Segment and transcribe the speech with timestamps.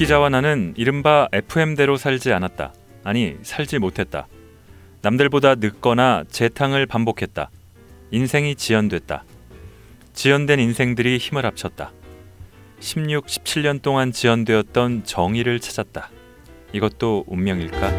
[0.00, 2.72] 기자와 나는 이른바 FM대로 살지 않았다.
[3.04, 4.28] 아니, 살지 못했다.
[5.02, 7.50] 남들보다 늦거나 재탕을 반복했다.
[8.10, 9.24] 인생이 지연됐다.
[10.14, 11.92] 지연된 인생들이 힘을 합쳤다.
[12.78, 16.08] 16, 17년 동안 지연되었던 정의를 찾았다.
[16.72, 17.92] 이것도 운명일까?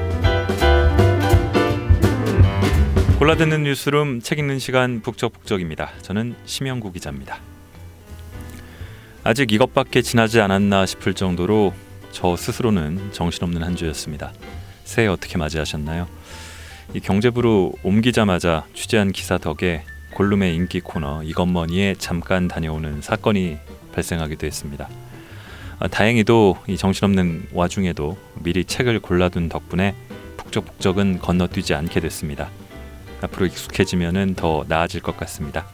[3.19, 5.91] 골라듣는 뉴스룸 책 읽는 시간 북적북적입니다.
[6.01, 7.37] 저는 심영구 기자입니다.
[9.23, 11.75] 아직 이것밖에 지나지 않았나 싶을 정도로
[12.11, 14.33] 저 스스로는 정신없는 한 주였습니다.
[14.83, 16.07] 새해 어떻게 맞이하셨나요?
[16.93, 19.83] 이 경제부로 옮기자마자 취재한 기사 덕에
[20.13, 23.57] 골룸의 인기 코너 이것머니에 잠깐 다녀오는 사건이
[23.93, 24.89] 발생하기도 했습니다.
[25.79, 29.95] 아, 다행히도 이 정신없는 와중에도 미리 책을 골라둔 덕분에
[30.37, 32.49] 북적북적은 건너뛰지 않게 됐습니다.
[33.21, 35.65] 앞으로 익숙해지면 더 나아질 것 같습니다.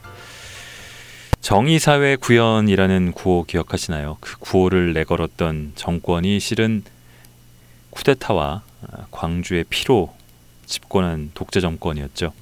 [1.48, 4.18] 정의사회 구현이라는 구호 기억하시나요?
[4.20, 6.84] 그 구호를 내걸었던 정권이 실은
[7.92, 8.64] 쿠데타와
[9.12, 10.14] 광주의 피로
[10.66, 12.34] 집권한 독재 정권이었죠.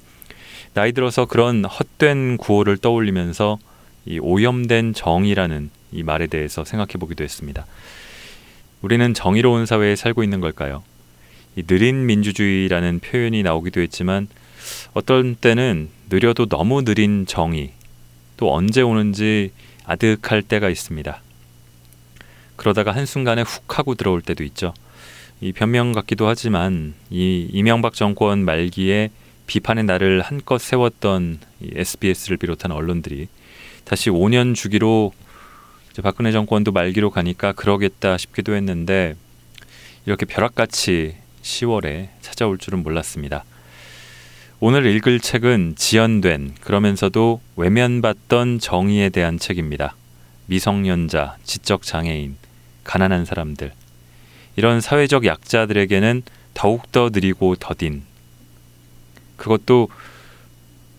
[0.74, 3.58] 나이 들어서 그런 헛된 구호를 떠올리면서
[4.06, 7.64] 이 오염된 정의라는 이 말에 대해서 생각해 보기도 했습니다.
[8.82, 10.82] 우리는 정의로운 사회에 살고 있는 걸까요?
[11.54, 14.26] 이 느린 민주주의라는 표현이 나오기도 했지만
[14.94, 17.75] 어떤 때는 느려도 너무 느린 정의
[18.36, 19.52] 또 언제 오는지
[19.84, 21.20] 아득할 때가 있습니다.
[22.56, 24.74] 그러다가 한순간에 훅 하고 들어올 때도 있죠.
[25.40, 29.10] 이 변명 같기도 하지만 이 이명박 정권 말기에
[29.46, 33.28] 비판의 날을 한껏 세웠던 SBS를 비롯한 언론들이
[33.84, 35.12] 다시 5년 주기로
[36.02, 39.14] 박근혜 정권도 말기로 가니까 그러겠다 싶기도 했는데
[40.04, 43.44] 이렇게 벼락같이 10월에 찾아올 줄은 몰랐습니다.
[44.58, 49.94] 오늘 읽을 책은 지연된 그러면서도 외면받던 정의에 대한 책입니다.
[50.46, 52.36] 미성년자, 지적 장애인,
[52.82, 53.72] 가난한 사람들
[54.56, 56.22] 이런 사회적 약자들에게는
[56.54, 58.04] 더욱더 느리고 더딘
[59.36, 59.88] 그것도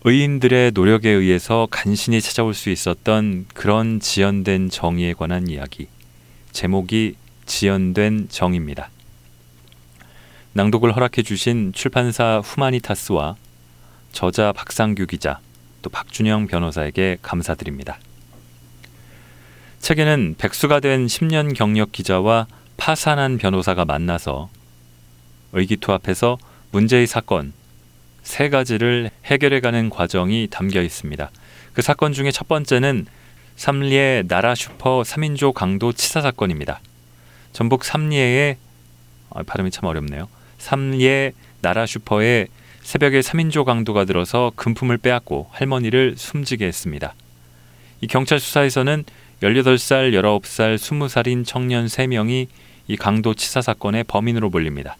[0.04, 5.88] 의인들의 노력에 의해서 간신히 찾아올 수 있었던 그런 지연된 정의에 관한 이야기.
[6.52, 8.90] 제목이 지연된 정입니다.
[10.52, 13.34] 낭독을 허락해 주신 출판사 후마니타스와
[14.18, 15.38] 저자 박상규 기자,
[15.80, 18.00] 또 박준영 변호사에게 감사드립니다.
[19.78, 24.50] 책에는 백수가 된 10년 경력 기자와 파산한 변호사가 만나서
[25.52, 26.36] 의기투합해서
[26.72, 27.52] 문제의 사건
[28.24, 31.30] 세 가지를 해결해가는 과정이 담겨 있습니다.
[31.72, 33.06] 그 사건 중에 첫 번째는
[33.54, 36.80] 삼례 나라 슈퍼 3인조 강도 치사 사건입니다.
[37.52, 38.56] 전북 삼례
[39.30, 40.28] 아, 발음이 참 어렵네요.
[40.58, 42.48] 삼례 나라 슈퍼에
[42.88, 47.12] 새벽에 3인조 강도가 들어서 금품을 빼앗고 할머니를 숨지게 했습니다.
[48.00, 49.04] 이 경찰 수사에서는
[49.42, 52.46] 18살, 19살, 20살인 청년 3명이
[52.86, 54.96] 이 강도 치사 사건의 범인으로 몰립니다.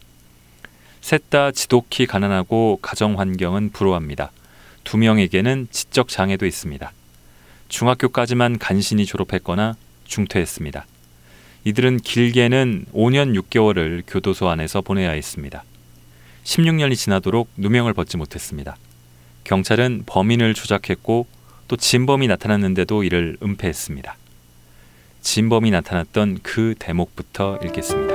[1.00, 4.32] 셋 다 지독히 가난하고 가정 환경은 불우합니다.
[4.84, 6.92] 두 명에게는 지적 장애도 있습니다.
[7.68, 10.84] 중학교까지만 간신히 졸업했거나 중퇴했습니다.
[11.64, 15.64] 이들은 길게는 5년 6개월을 교도소 안에서 보내야 했습니다.
[16.48, 18.76] 16년이 지나도록 누명을 벗지 못했습니다.
[19.44, 21.26] 경찰은 범인을 조작했고
[21.68, 24.16] 또 진범이 나타났는데도 이를 은폐했습니다.
[25.20, 28.14] 진범이 나타났던 그 대목부터 읽겠습니다.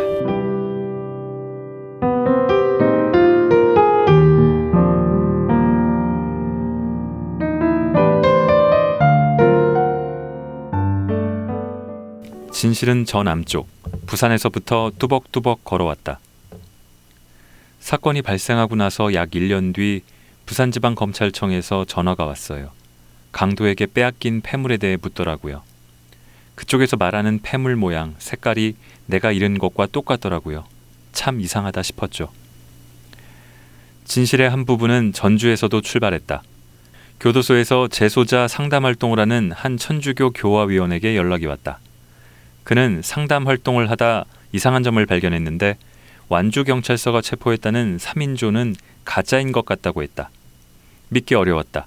[12.51, 13.67] 진실은 저 남쪽
[14.07, 16.19] 부산에서부터 뚜벅뚜벅 걸어왔다.
[17.83, 20.03] 사건이 발생하고 나서 약 1년 뒤
[20.45, 22.71] 부산지방검찰청에서 전화가 왔어요.
[23.33, 25.61] 강도에게 빼앗긴 폐물에 대해 묻더라고요.
[26.55, 28.77] 그쪽에서 말하는 폐물 모양, 색깔이
[29.07, 30.63] 내가 잃은 것과 똑같더라고요.
[31.11, 32.29] 참 이상하다 싶었죠.
[34.05, 36.41] 진실의 한 부분은 전주에서도 출발했다.
[37.19, 41.79] 교도소에서 재소자 상담 활동을 하는 한 천주교 교화위원에게 연락이 왔다.
[42.63, 44.23] 그는 상담 활동을 하다
[44.53, 45.75] 이상한 점을 발견했는데
[46.33, 48.75] 완주 경찰서가 체포했다는 3인조는
[49.05, 50.31] 가짜인 것 같다고 했다.
[51.09, 51.85] 믿기 어려웠다.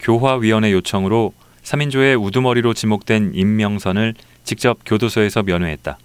[0.00, 1.32] 교화위원회 요청으로
[1.62, 5.98] 3인조의 우두머리로 지목된 임명선을 직접 교도소에서 면회했다.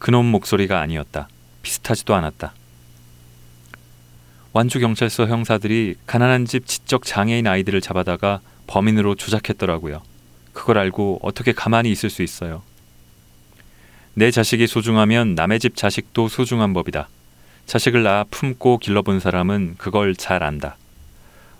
[0.00, 1.28] 그놈 목소리가 아니었다.
[1.62, 2.52] 비슷하지도 않았다.
[4.52, 10.02] 완주 경찰서 형사들이 가난한 집 지적 장애인 아이들을 잡아다가 범인으로 조작했더라고요.
[10.52, 12.64] 그걸 알고 어떻게 가만히 있을 수 있어요.
[14.18, 17.08] 내 자식이 소중하면 남의 집 자식도 소중한 법이다.
[17.66, 20.76] 자식을 낳아 품고 길러본 사람은 그걸 잘 안다.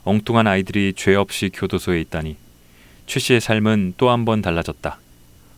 [0.02, 2.36] 엉뚱한 아이들이 죄 없이 교도소에 있다니.
[3.06, 4.98] 최 씨의 삶은 또 한 번 달라졌다.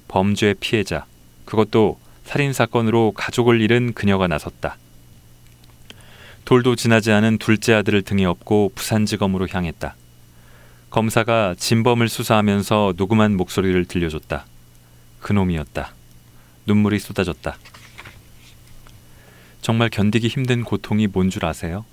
[0.09, 1.07] 범죄 피해자,
[1.47, 4.77] 그것도 살인 사건으로 가족을 잃은 그녀가 나섰다.
[6.45, 9.95] 돌도 지나지 않은 둘째 아들을 등에 업고 부산지검으로 향했다.
[10.91, 14.45] 검사가 진범을 수사하면서 녹음한 목소리를 들려줬다.
[15.21, 15.95] 그놈이었다.
[16.67, 17.57] 눈물이 쏟아졌다.
[19.61, 21.85] 정말 견디기 힘든 고통이 뭔 줄 아세요?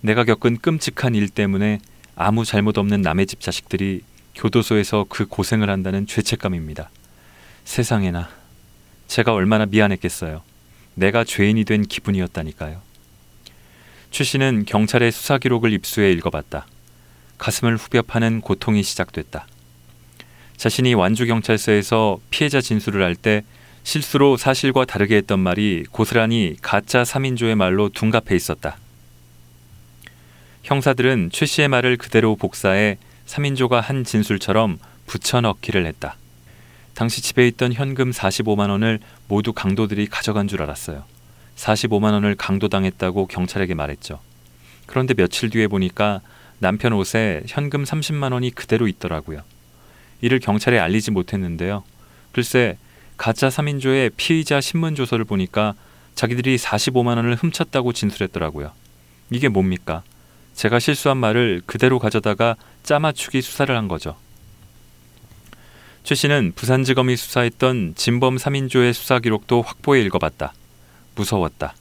[0.00, 1.80] 내가 겪은 끔찍한 일 때문에
[2.14, 4.02] 아무 잘못 없는 남의 집 자식들이
[4.34, 6.90] 교도소에서 그 고생을 한다는 죄책감입니다.
[7.64, 8.28] 세상에나
[9.08, 10.42] 제가 얼마나 미안했겠어요.
[10.94, 12.80] 내가 죄인이 된 기분이었다니까요.
[14.10, 16.66] 최 씨는 경찰의 수사 기록을 입수해 읽어봤다.
[17.38, 19.46] 가슴을 후벼 파는 고통이 시작됐다.
[20.56, 23.44] 자신이 완주 경찰서에서 피해자 진술을 할 때
[23.82, 28.76] 실수로 사실과 다르게 했던 말이 고스란히 가짜 3인조의 말로 둔갑해 있었다.
[30.62, 36.16] 형사들은 최 씨의 말을 그대로 복사해 3인조가 한 진술처럼 붙여넣기를 했다.
[36.94, 38.98] 당시 집에 있던 현금 45만 원을
[39.28, 41.04] 모두 강도들이 가져간 줄 알았어요.
[41.56, 44.20] 45만 원을 강도당했다고 경찰에게 말했죠.
[44.86, 46.20] 그런데 며칠 뒤에 보니까
[46.58, 49.42] 남편 옷에 현금 30만 원이 그대로 있더라고요.
[50.20, 51.84] 이를 경찰에 알리지 못했는데요.
[52.32, 52.76] 글쎄
[53.18, 55.74] 가짜 3인조의 피의자 신문 조서를 보니까
[56.14, 58.72] 자기들이 45만 원을 훔쳤다고 진술했더라고요.
[59.30, 60.02] 이게 뭡니까?
[60.54, 64.16] 제가 실수한 말을 그대로 가져다가 짜맞추기 수사를 한 거죠.
[66.04, 70.54] 최 씨는 부산지검이 수사했던 진범 3인조의 수사 기록도 확보해 읽어봤다.
[71.14, 71.74] 무서웠다.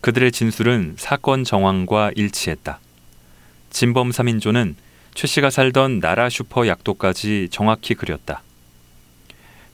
[0.00, 2.78] 그들의 진술은 사건 정황과 일치했다.
[3.70, 4.74] 진범 3인조는
[5.14, 8.42] 최 씨가 살던 나라 슈퍼 약도까지 정확히 그렸다.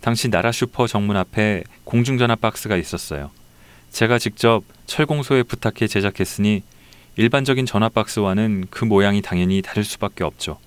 [0.00, 3.30] 당시 나라 슈퍼 정문 앞에 공중전화 박스가 있었어요.
[3.90, 6.62] 제가 직접 철공소에 부탁해 제작했으니
[7.16, 10.58] 일반적인 전화 박스와는 그 모양이 당연히 다를 수밖에 없죠.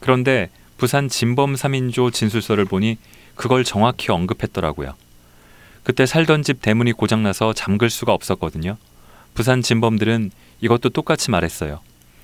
[0.00, 2.96] 그런데 부산 진범 3인조 진술서를 보니
[3.34, 4.94] 그걸 정확히 언급했더라고요.
[5.82, 8.76] 그때 살던 집 대문이 고장나서 잠글 수가 없었거든요.
[9.34, 10.30] 부산 진범들은
[10.60, 11.80] 이것도 똑같이 말했어요.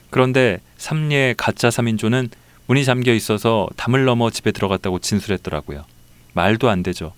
[0.08, 2.31] 그런데 삼리의 가짜 3인조는
[2.66, 5.84] 문이 잠겨 있어서 담을 넘어 집에 들어갔다고 진술했더라고요.
[6.32, 7.12] 말도 안 되죠.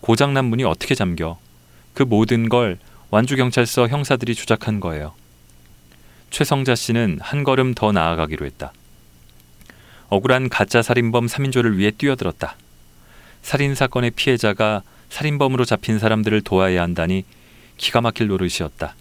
[0.00, 1.38] 고장난 문이 어떻게 잠겨?
[1.94, 2.78] 그 모든 걸
[3.10, 5.14] 완주경찰서 형사들이 조작한 거예요.
[6.30, 8.72] 최성자 씨는 한 걸음 더 나아가기로 했다.
[10.08, 12.56] 억울한 가짜 살인범 3인조를 위해 뛰어들었다.
[13.42, 17.24] 살인 사건의 피해자가 살인범으로 잡힌 사람들을 도와야 한다니
[17.76, 18.94] 기가 막힐 노릇이었다.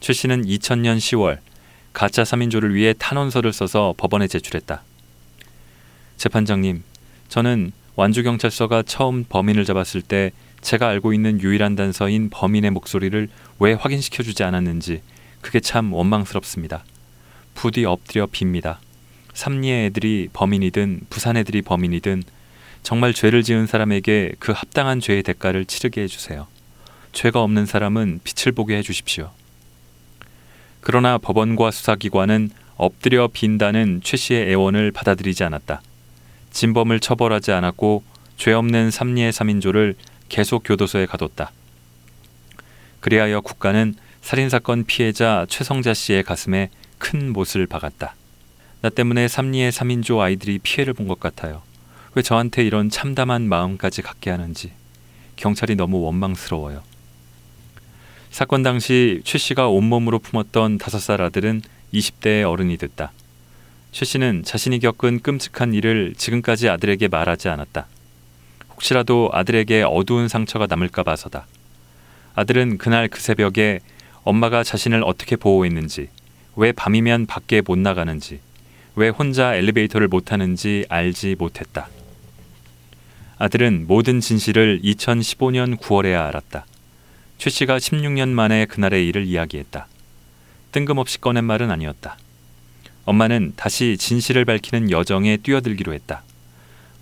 [0.00, 1.38] 최 씨는 2000년 10월
[1.92, 4.82] 가짜 3인조를 위해 탄원서를 써서 법원에 제출했다.
[6.16, 6.82] 재판장님,
[7.28, 13.28] 저는 완주경찰서가 처음 범인을 잡았을 때 제가 알고 있는 유일한 단서인 범인의 목소리를
[13.60, 15.02] 왜 확인시켜주지 않았는지
[15.40, 16.84] 그게 참 원망스럽습니다.
[17.54, 18.78] 부디 엎드려 빕니다.
[19.34, 22.22] 삼리의 애들이 범인이든 부산 애들이 범인이든
[22.82, 26.46] 정말 죄를 지은 사람에게 그 합당한 죄의 대가를 치르게 해주세요.
[27.12, 29.30] 죄가 없는 사람은 빛을 보게 해주십시오.
[30.80, 35.80] 그러나 법원과 수사기관은 엎드려 빈다는 최 씨의 애원을 받아들이지 않았다.
[36.54, 38.02] 진범을 처벌하지 않았고
[38.36, 39.96] 죄 없는 삼리의 3인조를
[40.28, 41.50] 계속 교도소에 가뒀다.
[43.00, 48.14] 그리하여 국가는 살인사건 피해자 최성자 씨의 가슴에 큰 못을 박았다.
[48.80, 51.62] 나 때문에 삼리의 3인조 아이들이 피해를 본 것 같아요.
[52.14, 54.72] 왜 저한테 이런 참담한 마음까지 갖게 하는지
[55.36, 56.82] 경찰이 너무 원망스러워요.
[58.30, 63.12] 사건 당시 최 씨가 온몸으로 품었던 다섯 살 아들은 20대의 어른이 됐다.
[63.94, 67.86] 최 씨는 자신이 겪은 끔찍한 일을 지금까지 아들에게 말하지 않았다.
[68.70, 71.46] 혹시라도 아들에게 어두운 상처가 남을까 봐서다.
[72.34, 73.78] 아들은 그날 그 새벽에
[74.24, 76.08] 엄마가 자신을 어떻게 보호했는지,
[76.56, 78.40] 왜 밤이면 밖에 못 나가는지,
[78.96, 81.88] 왜 혼자 엘리베이터를 못 타는지 알지 못했다.
[83.38, 86.66] 아들은 모든 진실을 2015년 9월에야 알았다.
[87.38, 89.86] 최 씨가 16년 만에 그날의 일을 이야기했다.
[90.72, 92.16] 뜬금없이 꺼낸 말은 아니었다.
[93.04, 96.22] 엄마는 다시 진실을 밝히는 여정에 뛰어들기로 했다.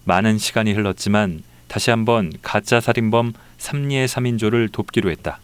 [0.04, 5.38] 많은 시간이 흘렀지만 다시 한번 가짜 살인범 삼리의 3인조를 돕기로 했다.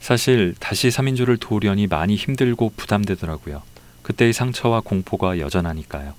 [0.00, 3.62] 사실 다시 3인조를 도우려니 많이 힘들고 부담되더라고요.
[4.02, 6.14] 그때의 상처와 공포가 여전하니까요.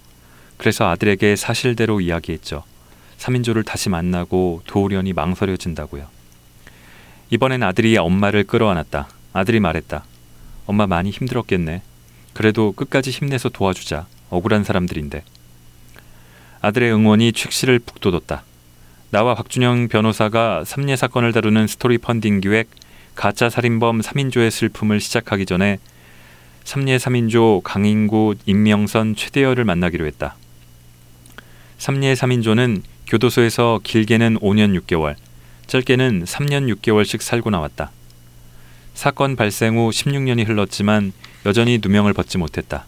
[0.58, 2.64] 그래서 아들에게 사실대로 이야기했죠.
[3.18, 6.08] 3인조를 다시 만나고 도우려니 망설여진다고요.
[7.32, 9.08] 이번엔 아들이 엄마를 끌어안았다.
[9.34, 10.04] 아들이 말했다.
[10.66, 11.82] 엄마 많이 힘들었겠네.
[12.36, 14.08] 그래도 끝까지 힘내서 도와주자.
[14.30, 15.24] 억울한 사람들인데.
[16.60, 18.44] 아들의 응원이 최 씨를 북돋웠다.
[19.10, 22.68] 나와 박준영 변호사가 삼례 사건을 다루는 스토리 펀딩 기획
[23.16, 25.80] 가짜 살인범 3인조의 슬픔을 시작하기 전에
[26.66, 30.36] 삼례 3인조 강인구 임명선 최대열을 만나기로 했다.
[31.78, 35.16] 삼례 3인조는 교도소에서 길게는 5년 6개월,
[35.68, 37.92] 짧게는 3년 6개월씩 살고 나왔다.
[38.94, 41.14] 사건 발생 후 16년이 흘렀지만
[41.46, 42.86] 여전히 누명을 벗지 못했다.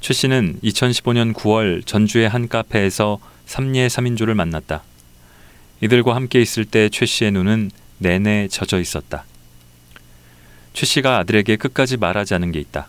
[0.00, 4.82] 최 씨는 2015년 9월 전주의 한 카페에서 삼례 3인조를 만났다.
[5.80, 9.24] 이들과 함께 있을 때 최 씨의 눈은 내내 젖어 있었다.
[10.72, 12.88] 최 씨가 아들에게 끝까지 말하지 않은 게 있다.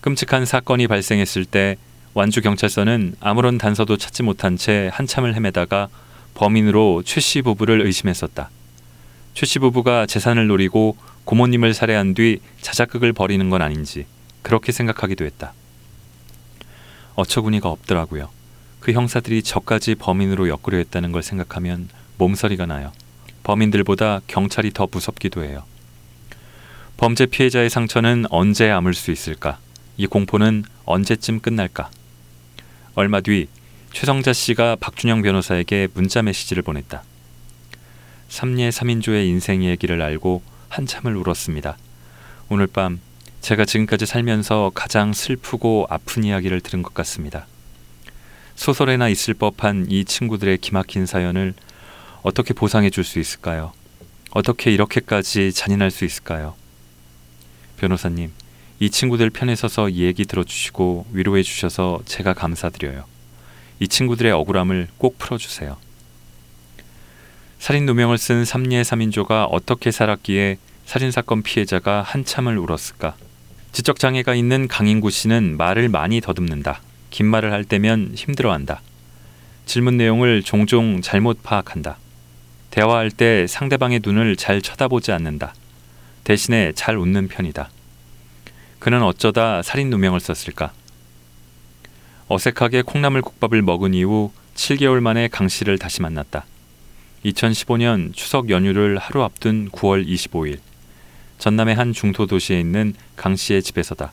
[0.00, 1.76] 끔찍한 사건이 발생했을 때
[2.14, 5.88] 완주 경찰서는 아무런 단서도 찾지 못한 채 한참을 헤매다가
[6.34, 8.50] 범인으로 최 씨 부부를 의심했었다.
[9.34, 14.06] 최 씨 부부가 재산을 노리고 고모님을 살해한 뒤 자작극을 벌이는 건 아닌지
[14.42, 15.52] 그렇게 생각하기도 했다.
[17.14, 18.30] 어처구니가 없더라고요.
[18.80, 21.88] 그 형사들이 저까지 범인으로 엮으려 했다는 걸 생각하면
[22.18, 22.92] 몸서리가 나요.
[23.44, 25.64] 범인들보다 경찰이 더 무섭기도 해요.
[26.96, 29.58] 범죄 피해자의 상처는 언제 아물 수 있을까?
[29.96, 31.90] 이 공포는 언제쯤 끝날까?
[32.94, 33.48] 얼마 뒤
[33.92, 37.02] 최성자 씨가 박준영 변호사에게 문자 메시지를 보냈다.
[38.28, 41.76] 삼례 3인조의 인생 얘기를 알고 한참을 울었습니다.
[42.48, 42.98] 오늘 밤
[43.42, 47.46] 제가 지금까지 살면서 가장 슬프고 아픈 이야기를 들은 것 같습니다.
[48.54, 51.52] 소설에나 있을 법한 이 친구들의 기막힌 사연을
[52.22, 53.72] 어떻게 보상해 줄 수 있을까요?
[54.30, 56.54] 어떻게 이렇게까지 잔인할 수 있을까요?
[57.76, 58.32] 변호사님,
[58.80, 63.04] 이 친구들 편에 서서 이 얘기 들어주시고 위로해 주셔서 제가 감사드려요.
[63.78, 65.76] 이 친구들의 억울함을 꼭 풀어주세요.
[67.62, 73.14] 살인 누명을 쓴 삼례 3인조가 어떻게 살았기에 살인사건 피해자가 한참을 울었을까?
[73.70, 76.80] 지적 장애가 있는 강인구 씨는 말을 많이 더듬는다.
[77.10, 78.80] 긴 말을 할 때면 힘들어한다.
[79.64, 81.98] 질문 내용을 종종 잘못 파악한다.
[82.72, 85.54] 대화할 때 상대방의 눈을 잘 쳐다보지 않는다.
[86.24, 87.70] 대신에 잘 웃는 편이다.
[88.80, 90.72] 그는 어쩌다 살인 누명을 썼을까?
[92.26, 96.44] 어색하게 콩나물 국밥을 먹은 이후 7개월 만에 강 씨를 다시 만났다.
[97.24, 100.58] 2015년 추석 연휴를 하루 앞둔 9월 25일.
[101.38, 104.12] 전남의 한 중도 도시에 있는 강 씨의 집에서다.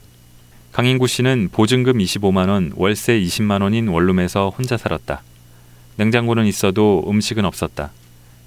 [0.71, 5.23] 강인구 씨는 보증금 25만 원, 월세 20만 원인 원룸에서 혼자 살았다.
[5.95, 7.91] 냉장고는 있어도 음식은 없었다.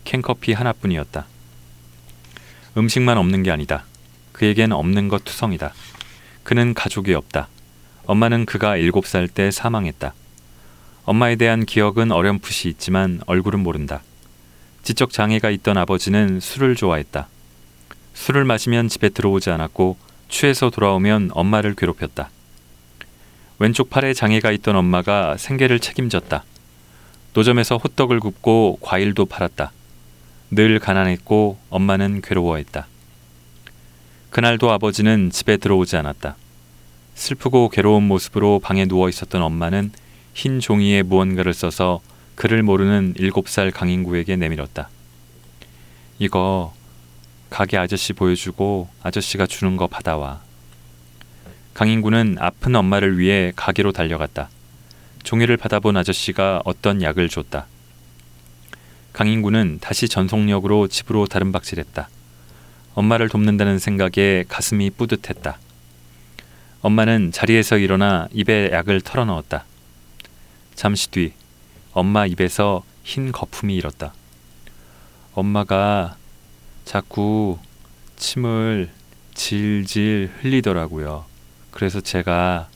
[0.04, 1.26] 캔커피 하나뿐이었다.
[2.76, 3.85] 음식만 없는 게 아니다.
[4.33, 5.75] 그에겐 없는 것 투성이다.
[6.45, 7.49] 그는 가족이 없다.
[8.07, 10.14] 엄마는 그가 7살 때 사망했다.
[11.04, 14.02] 엄마에 대한 기억은 어렴풋이 있지만 얼굴은 모른다.
[14.82, 17.28] 지적 장애가 있던 아버지는 술을 좋아했다.
[18.14, 19.96] 술을 마시면 집에 들어오지 않았고
[20.28, 22.30] 취해서 돌아오면 엄마를 괴롭혔다.
[23.58, 26.44] 왼쪽 팔에 장애가 있던 엄마가 생계를 책임졌다.
[27.34, 29.72] 노점에서 호떡을 굽고 과일도 팔았다.
[30.50, 32.86] 늘 가난했고 엄마는 괴로워했다.
[34.30, 36.36] 그날도 아버지는 집에 들어오지 않았다.
[37.14, 39.92] 슬프고 괴로운 모습으로 방에 누워 있었던 엄마는
[40.34, 42.00] 흰 종이에 무언가를 써서
[42.34, 44.88] 그를 모르는 일곱 살 강인구에게 내밀었다.
[46.18, 46.74] 이거
[47.50, 50.40] 가게 아저씨 보여주고 아저씨가 주는 거 받아와.
[51.74, 54.48] 강인구는 아픈 엄마를 위해 가게로 달려갔다.
[55.22, 57.66] 종이를 받아본 아저씨가 어떤 약을 줬다.
[59.12, 62.08] 강인구는 다시 전속력으로 집으로 다른박질했다.
[62.94, 65.58] 엄마를 돕는다는 생각에 가슴이 뿌듯했다.
[66.80, 69.64] 엄마는 자리에서 일어나 입에 약을 털어넣었다.
[70.74, 71.32] 잠시 뒤
[71.92, 74.14] 엄마 입에서 흰 거품이 일었다.
[75.34, 76.16] 엄마가
[76.84, 77.58] 자꾸
[78.16, 78.90] 침을
[79.34, 81.25] 질질 흘리더라고요.
[81.70, 82.68] 그래서 제가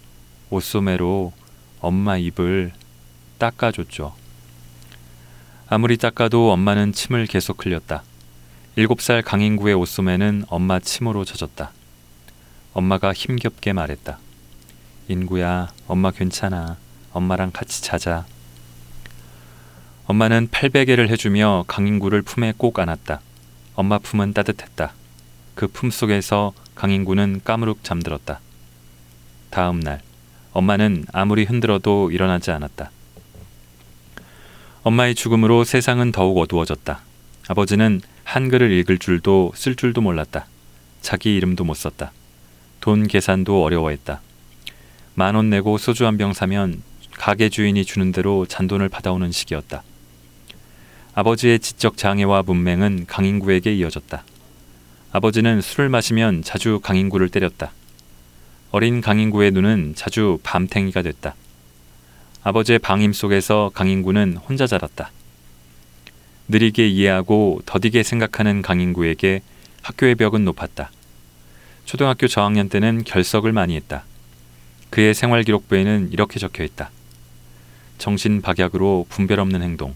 [0.51, 1.33] 옷소매로
[1.81, 2.73] 엄마 입을
[3.39, 4.15] 닦아줬죠.
[5.69, 8.03] 아무리 닦아도 엄마는 침을 계속 흘렸다.
[8.77, 11.73] 일곱 살 강인구의 옷소매는 엄마 침으로 젖었다.
[12.73, 14.19] 엄마가 힘겹게 말했다.
[15.09, 16.77] 인구야, 엄마 괜찮아.
[17.13, 18.27] 엄마랑 같이 자자.
[20.07, 23.21] 엄마는 팔베개를 해주며 강인구를 품에 꼭 안았다.
[23.75, 24.93] 엄마 품은 따뜻했다.
[25.55, 28.41] 그 품 속에서 강인구는 까무룩 잠들었다.
[29.51, 30.01] 다음 날,
[30.53, 32.91] 엄마는 아무리 흔들어도 일어나지 않았다.
[34.83, 37.01] 엄마의 죽음으로 세상은 더욱 어두워졌다.
[37.49, 40.47] 아버지는 한글을 읽을 줄도 쓸 줄도 몰랐다.
[41.01, 42.13] 자기 이름도 못 썼다.
[42.81, 44.21] 돈 계산도 어려워했다.
[45.15, 46.83] 만 원 내고 소주 한 병 사면
[47.17, 49.83] 가게 주인이 주는 대로 잔돈을 받아오는 시기였다.
[51.17, 54.23] 아버지의 지적 장애와 문맹은 강인구에게 이어졌다.
[55.13, 57.73] 아버지는 술을 마시면 자주 강인구를 때렸다.
[58.71, 61.35] 어린 강인구의 눈은 자주 밤탱이가 됐다.
[62.43, 65.11] 아버지의 방임 속에서 강인구는 혼자 자랐다.
[66.49, 69.41] 느리게 이해하고 더디게 생각하는 강인구에게
[69.81, 70.91] 학교의 벽은 높았다.
[71.87, 74.05] 초등학교 저학년 때는 결석을 많이 했다.
[74.91, 76.91] 그의 생활 기록부에는 이렇게 적혀 있다.
[77.97, 79.95] 정신 박약으로 분별 없는 행동.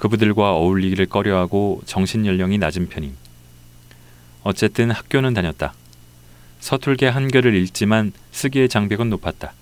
[0.00, 3.14] 그부들과 어울리기를 꺼려하고 정신 연령이 낮은 편임.
[4.42, 5.74] 어쨌든 학교는 다녔다.
[6.60, 9.52] 서툴게 한글을 읽지만 쓰기의 장벽은 높았다.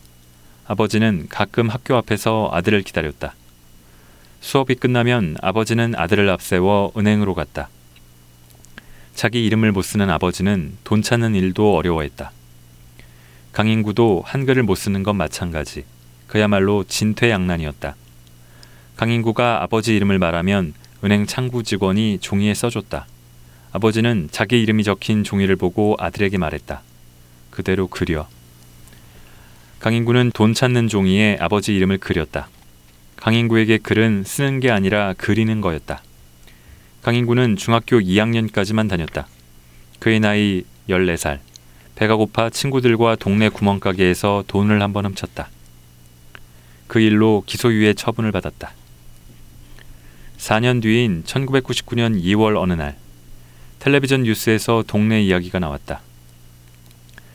[0.68, 3.35] 아버지는 가끔 학교 앞에서 아들을 기다렸다.
[4.40, 7.68] 수업이 끝나면 아버지는 아들을 앞세워 은행으로 갔다.
[9.16, 12.30] 자기 이름을 못 쓰는 아버지는 돈 찾는 일도 어려워했다.
[13.50, 15.85] 강인구도 한글을 못 쓰는 건 마찬가지.
[16.28, 17.97] 그야말로 진퇴양난이었다.
[18.99, 20.75] 강인구가 아버지 이름을 말하면
[21.05, 23.07] 은행 창구 직원이 종이에 써줬다.
[23.71, 26.83] 아버지는 자기 이름이 적힌 종이를 보고 아들에게 말했다.
[27.52, 28.26] 그대로 그려.
[29.78, 32.49] 강인구는 돈 찾는 종이에 아버지 이름을 그렸다.
[33.14, 36.02] 강인구에게 글은 쓰는 게 아니라 그리는 거였다.
[37.02, 39.28] 강인구는 중학교 2학년까지만 다녔다.
[40.00, 41.38] 그의 나이 14살.
[41.95, 45.50] 배가 고파 친구들과 동네 구멍가게에서 돈을 한 번 훔쳤다.
[46.88, 48.73] 그 일로 기소유예 처분을 받았다.
[50.38, 52.97] 4년 뒤인 1999년 2월 어느 날
[53.80, 56.00] 텔레비전 뉴스에서 동네 이야기가 나왔다.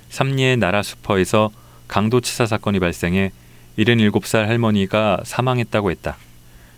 [0.10, 1.52] 삼리의 나라 슈퍼에서
[1.88, 3.32] 강도 치사 사건이 발생해
[3.78, 6.18] 77살 할머니가 사망했다고 했다.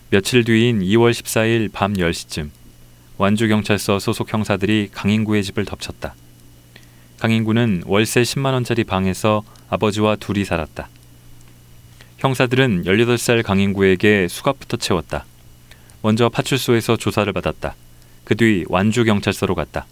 [0.09, 2.49] 며칠 뒤인 2월 14일 밤 10시쯤
[3.17, 6.15] 완주경찰서 소속 형사들이 강인구의 집을 덮쳤다.
[7.19, 10.89] 강인구는 월세 10만 원짜리 방에서 아버지와 둘이 살았다.
[12.17, 15.25] 형사들은 18살 강인구에게 수갑부터 채웠다.
[16.05, 17.73] 먼저 파출소에서 조사를 받았다.
[18.25, 19.87] 그 뒤 완주경찰서로 갔다.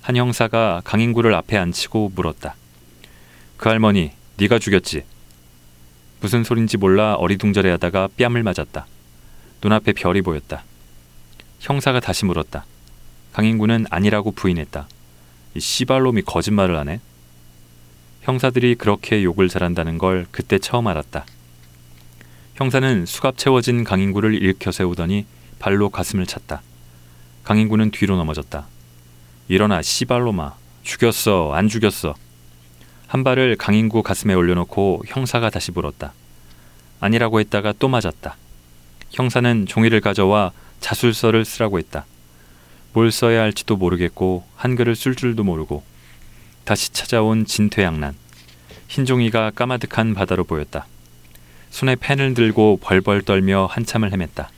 [0.00, 2.54] 한 형사가 강인구를 앞에 앉히고 물었다.
[3.56, 5.02] 그 할머니, 네가 죽였지?
[6.20, 8.86] 무슨 소린지 몰라 어리둥절해하다가 뺨을 맞았다.
[9.64, 10.62] 눈앞에 별이 보였다.
[11.58, 12.64] 형사가 다시 물었다.
[13.32, 14.86] 강인구는 아니라고 부인했다.
[15.56, 17.00] 이 씨발놈이 거짓말을 하네.
[18.20, 21.26] 형사들이 그렇게 욕을 잘한다는 걸 그때 처음 알았다.
[22.54, 25.24] 형사는 수갑 채워진 강인구를 일으켜 세우더니
[25.58, 26.62] 발로 가슴을 찼다.
[27.44, 28.66] 강인구는 뒤로 넘어졌다.
[29.48, 30.54] 일어나 씨발놈아.
[30.82, 31.52] 죽였어.
[31.54, 32.14] 안 죽였어.
[33.06, 36.12] 한 발을 강인구 가슴에 올려놓고 형사가 다시 물었다.
[37.00, 38.36] 아니라고 했다가 또 맞았다.
[39.10, 42.04] 형사는 종이를 가져와 자술서를 쓰라고 했다.
[42.92, 45.82] 뭘 써야 할지도 모르겠고 한글을 쓸 줄도 모르고
[46.64, 48.14] 다시 찾아온 진퇴양난.
[48.88, 50.86] 흰 종이가 까마득한 바다로 보였다.
[51.72, 54.48] 손에 펜을 들고 벌벌 떨며 한참을 헤맸다.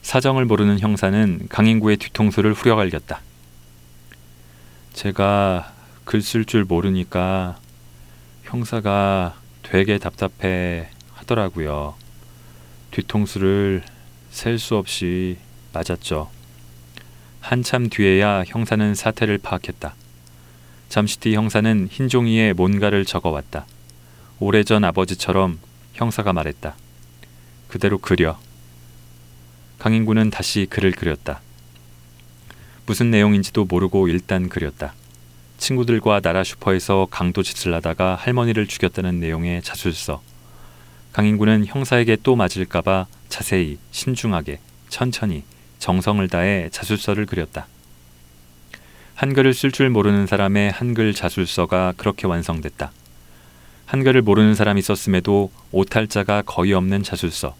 [0.00, 3.20] 사정을 모르는 형사는 강인구의 뒤통수를 후려갈겼다.
[4.94, 5.72] 제가
[6.04, 7.58] 글 쓸 줄 모르니까
[8.44, 11.94] 형사가 되게 답답해 하더라고요.
[12.90, 13.82] 뒤통수를
[14.30, 15.36] 셀 수 없이
[15.74, 16.30] 맞았죠.
[17.40, 19.94] 한참 뒤에야 형사는 사태를 파악했다.
[20.88, 23.66] 잠시 뒤 형사는 흰 종이에 뭔가를 적어왔다.
[24.40, 25.58] 오래전 아버지처럼
[25.94, 26.74] 형사가 말했다.
[27.68, 28.38] 그대로 그려.
[29.78, 31.40] 강인구는 다시 글을 그렸다.
[32.86, 34.94] 무슨 내용인지도 모르고 일단 그렸다.
[35.58, 40.22] 친구들과 나라 슈퍼에서 강도 짓을 하다가 할머니를 죽였다는 내용의 자술서.
[41.12, 45.44] 강인구는 형사에게 또 맞을까봐 자세히, 신중하게, 천천히,
[45.78, 47.66] 정성을 다해 자술서를 그렸다.
[49.14, 52.90] 한글을 쓸 줄 모르는 사람의 한글 자술서가 그렇게 완성됐다.
[53.86, 57.54] 한글을 모르는 사람이 썼음에도 오탈자가 거의 없는 자술서.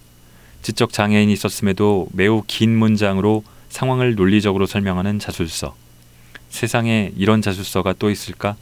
[0.63, 5.75] 지적 장애인이 있었음에도 매우 긴 문장으로 상황을 논리적으로 설명하는 자술서.
[6.49, 8.57] 세상에 이런 자술서가 또 있을까?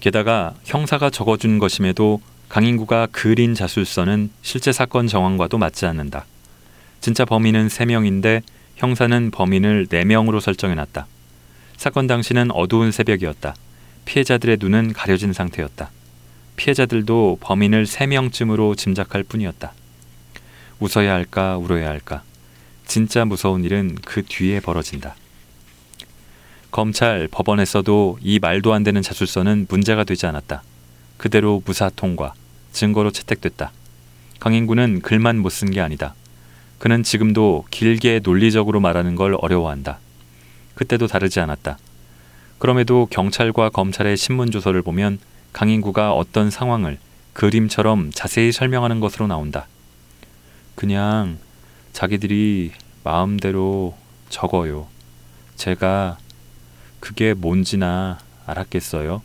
[0.00, 6.24] 게다가 형사가 적어준 것임에도 강인구가 그린 자술서는 실제 사건 정황과도 맞지 않는다.
[7.00, 8.42] 진짜 범인은 3명인데
[8.76, 11.06] 형사는 범인을 4명으로 설정해놨다.
[11.76, 13.54] 사건 당시는 어두운 새벽이었다.
[14.04, 15.90] 피해자들의 눈은 가려진 상태였다.
[16.56, 19.72] 피해자들도 범인을 3명쯤으로 짐작할 뿐이었다.
[20.80, 22.22] 웃어야 할까, 울어야 할까.
[22.86, 25.14] 진짜 무서운 일은 그 뒤에 벌어진다.
[26.70, 30.62] 검찰, 법원에서도 이 말도 안 되는 자술서는 문제가 되지 않았다.
[31.16, 32.34] 그대로 무사 통과,
[32.72, 33.72] 증거로 채택됐다.
[34.40, 36.14] 강인구는 글만 못 쓴 게 아니다.
[36.78, 39.98] 그는 지금도 길게 논리적으로 말하는 걸 어려워한다.
[40.74, 41.78] 그때도 다르지 않았다.
[42.58, 45.18] 그럼에도 경찰과 검찰의 신문 조서를 보면
[45.56, 46.98] 강인구가 어떤 상황을
[47.32, 49.66] 그림처럼 자세히 설명하는 것으로 나온다.
[50.74, 51.38] 그냥
[51.94, 53.96] 자기들이 마음대로
[54.28, 54.86] 적어요.
[55.54, 56.18] 제가
[57.00, 59.22] 그게 뭔지나 알았겠어요.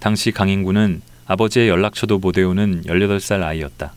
[0.00, 3.94] 당시 강인구는 아버지의 연락처도 못 외우는 18살 아이였다.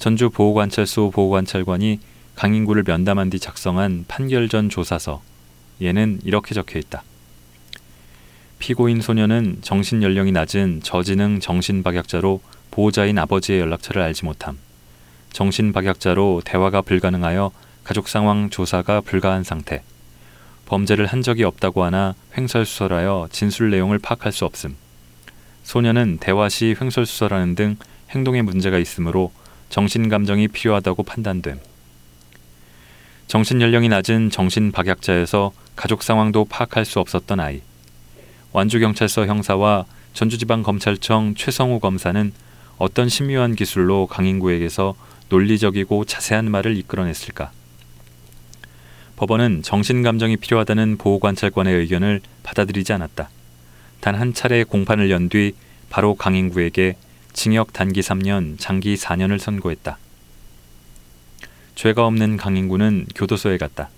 [0.00, 2.00] 전주 보호관찰소 보호관찰관이
[2.34, 5.22] 강인구를 면담한 뒤 작성한 판결 전 조사서.
[5.80, 7.04] 얘는 이렇게 적혀 있다.
[8.58, 12.40] 피고인 소녀는 정신 연령이 낮은 저지능 정신박약자로
[12.70, 14.58] 보호자인 아버지의 연락처를 알지 못함.
[15.32, 17.52] 정신박약자로 대화가 불가능하여
[17.84, 19.82] 가족 상황 조사가 불가한 상태.
[20.66, 24.76] 범죄를 한 적이 없다고 하나 횡설수설하여 진술 내용을 파악할 수 없음.
[25.62, 27.76] 소년은 대화 시 횡설수설하는 등
[28.10, 29.32] 행동에 문제가 있으므로
[29.70, 31.60] 정신 감정이 필요하다고 판단됨.
[33.28, 37.62] 정신 연령이 낮은 정신 박약자여서 가족 상황도 파악할 수 없었던 아이.
[38.58, 42.32] 완주경찰서 형사와 전주지방검찰청 최성우 검사는
[42.76, 44.96] 어떤 신묘한 기술로 강인구에게서
[45.28, 47.52] 논리적이고 자세한 말을 이끌어냈을까?
[49.14, 53.28] 법원은 정신감정이 필요하다는 보호관찰관의 의견을 받아들이지 않았다.
[54.00, 55.52] 단 한 차례 공판을 연 뒤
[55.88, 56.96] 바로 강인구에게
[57.32, 59.98] 징역 단기 3년, 장기 4년을 선고했다.
[61.76, 63.88] 죄가 없는 강인구는 교도소에 갔다.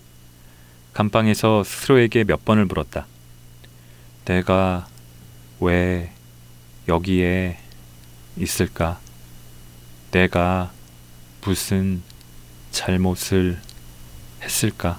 [0.93, 3.07] 감방에서 스스로에게 몇 번을 물었다.
[4.25, 4.87] 내가
[5.61, 6.13] 왜
[6.89, 7.59] 여기에
[8.37, 8.99] 있을까?
[10.11, 10.71] 내가
[11.43, 12.03] 무슨
[12.71, 13.59] 잘못을
[14.43, 14.99] 했을까?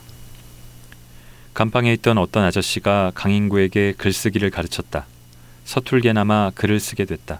[1.54, 5.06] 감방에 있던 어떤 아저씨가 강인구에게 글쓰기를 가르쳤다.
[5.66, 7.40] 서툴게나마 글을 쓰게 됐다.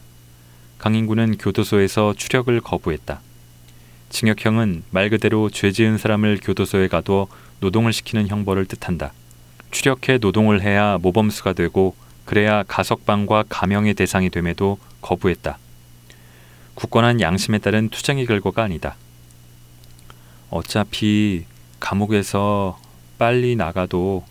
[0.80, 3.22] 강인구는 교도소에서 추력을 거부했다.
[4.10, 7.28] 징역형은 말 그대로 죄 지은 사람을 교도소에 가둬
[7.62, 9.14] 노동을 시키는 형벌을 뜻한다.
[9.72, 15.58] 추력해 노동을 해야 모범수가 되고 그래야 가석방과 감형의 대상이 됨에도 거부했다.
[16.76, 18.96] 굳건한 양심에 따른 투쟁의 결과가 아니다.
[20.50, 21.46] 어차피
[21.80, 22.80] 감옥에서
[23.18, 24.26] 빨리 나가도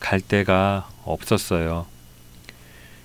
[0.00, 1.86] 갈 데가 없었어요.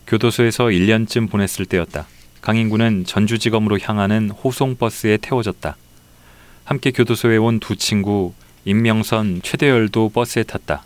[0.08, 2.08] 교도소에서 1년쯤 보냈을 때였다.
[2.42, 5.76] 강인구는 전주지검으로 향하는 호송버스에 태워졌다.
[6.66, 8.34] 함께 교도소에 온 두 친구
[8.66, 10.84] 임명선, 최대열도 버스에 탔다.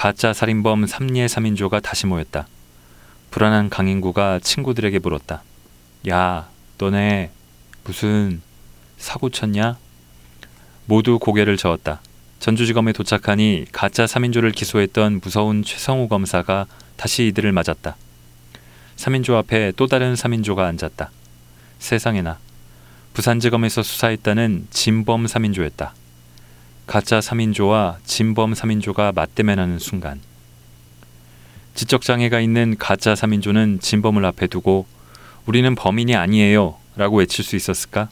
[0.00, 2.46] 가짜 살인범 3예 3인조가 다시 모였다.
[3.30, 5.42] 불안한 강인구가 친구들에게 물었다.
[6.08, 7.30] 야, 너네
[7.84, 8.40] 무슨
[8.96, 9.76] 사고 쳤냐?
[10.86, 12.00] 모두 고개를 저었다.
[12.38, 16.64] 전주지검에 도착하니 가짜 3인조를 기소했던 무서운 최성우 검사가
[16.96, 17.94] 다시 이들을 맞았다.
[18.96, 21.10] 3인조 앞에 또 다른 3인조가 앉았다.
[21.78, 22.38] 세상에나
[23.12, 25.90] 부산지검에서 수사했다는 진범 3인조였다.
[26.90, 30.20] 가짜 3인조와 진범 3인조가 맞대면하는 순간
[31.76, 34.88] 지적 장애가 있는 가짜 3인조는 진범을 앞에 두고
[35.46, 38.08] 우리는 범인이 아니에요 라고 외칠 수 있었을까?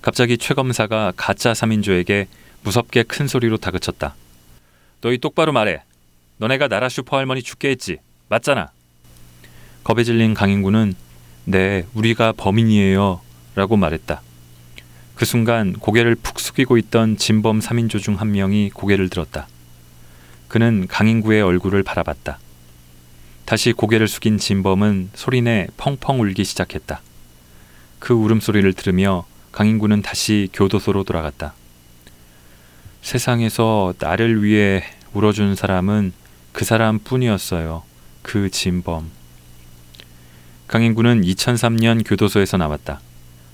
[0.00, 2.28] 갑자기 최 검사가 가짜 3인조에게
[2.62, 4.14] 무섭게 큰 소리로 다그쳤다.
[5.02, 5.82] 너희 똑바로 말해.
[6.38, 7.98] 너네가 나라 슈퍼 할머니 죽게 했지.
[8.30, 8.70] 맞잖아.
[9.84, 10.94] 겁에 질린 강인구는
[11.44, 13.20] 네, 우리가 범인이에요.
[13.54, 14.22] 라고 말했다.
[15.14, 19.46] 그 순간 고개를 푹 숙이고 있던 진범 3인조 중 한 명이 고개를 들었다.
[20.48, 22.38] 그는 강인구의 얼굴을 바라봤다.
[23.44, 27.00] 다시 고개를 숙인 진범은 소리내 펑펑 울기 시작했다.
[27.98, 31.54] 그 울음소리를 들으며 강인구는 다시 교도소로 돌아갔다.
[33.02, 36.12] 세상에서 나를 위해 울어준 사람은
[36.52, 37.82] 그 사람 뿐이었어요.
[38.22, 39.10] 그 진범.
[40.66, 43.00] 강인구는 2003년 교도소에서 나왔다.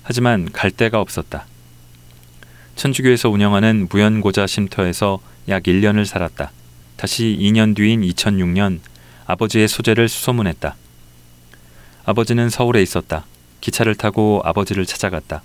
[0.02, 1.46] 하지만 갈 데가 없었다.
[2.80, 6.50] 천주교에서 운영하는 무연고자 쉼터에서 약 1년을 살았다.
[6.96, 8.78] 다시 2년 뒤인 2006년
[9.26, 10.76] 아버지의 소재를 수소문했다.
[12.06, 13.26] 아버지는 서울에 있었다.
[13.60, 15.42] 기차를 타고 아버지를 찾아갔다.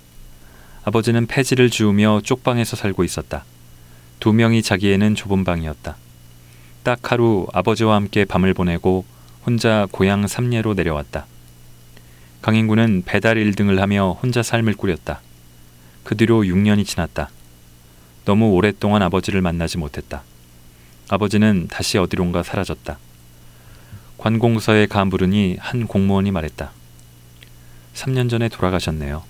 [0.84, 3.44] 아버지는 폐지를 주우며 쪽방에서 살고 있었다.
[4.18, 5.94] 두 명이 자기에는 좁은 방이었다.
[6.84, 9.04] 딱 하루 아버지와 함께 밤을 보내고
[9.44, 11.26] 혼자 고향 삼례로 내려왔다.
[12.40, 15.20] 강인구는 배달 1등을 하며 혼자 삶을 꾸렸다.
[16.06, 17.30] 그 뒤로 6년이 지났다.
[18.24, 20.22] 너무 오랫동안 아버지를 만나지 못했다.
[21.08, 22.96] 아버지는 다시 어디론가 사라졌다.
[24.16, 26.70] 관공서에 가 물으니 한 공무원이 말했다.
[27.94, 29.24] 3년 전에 돌아가셨네요.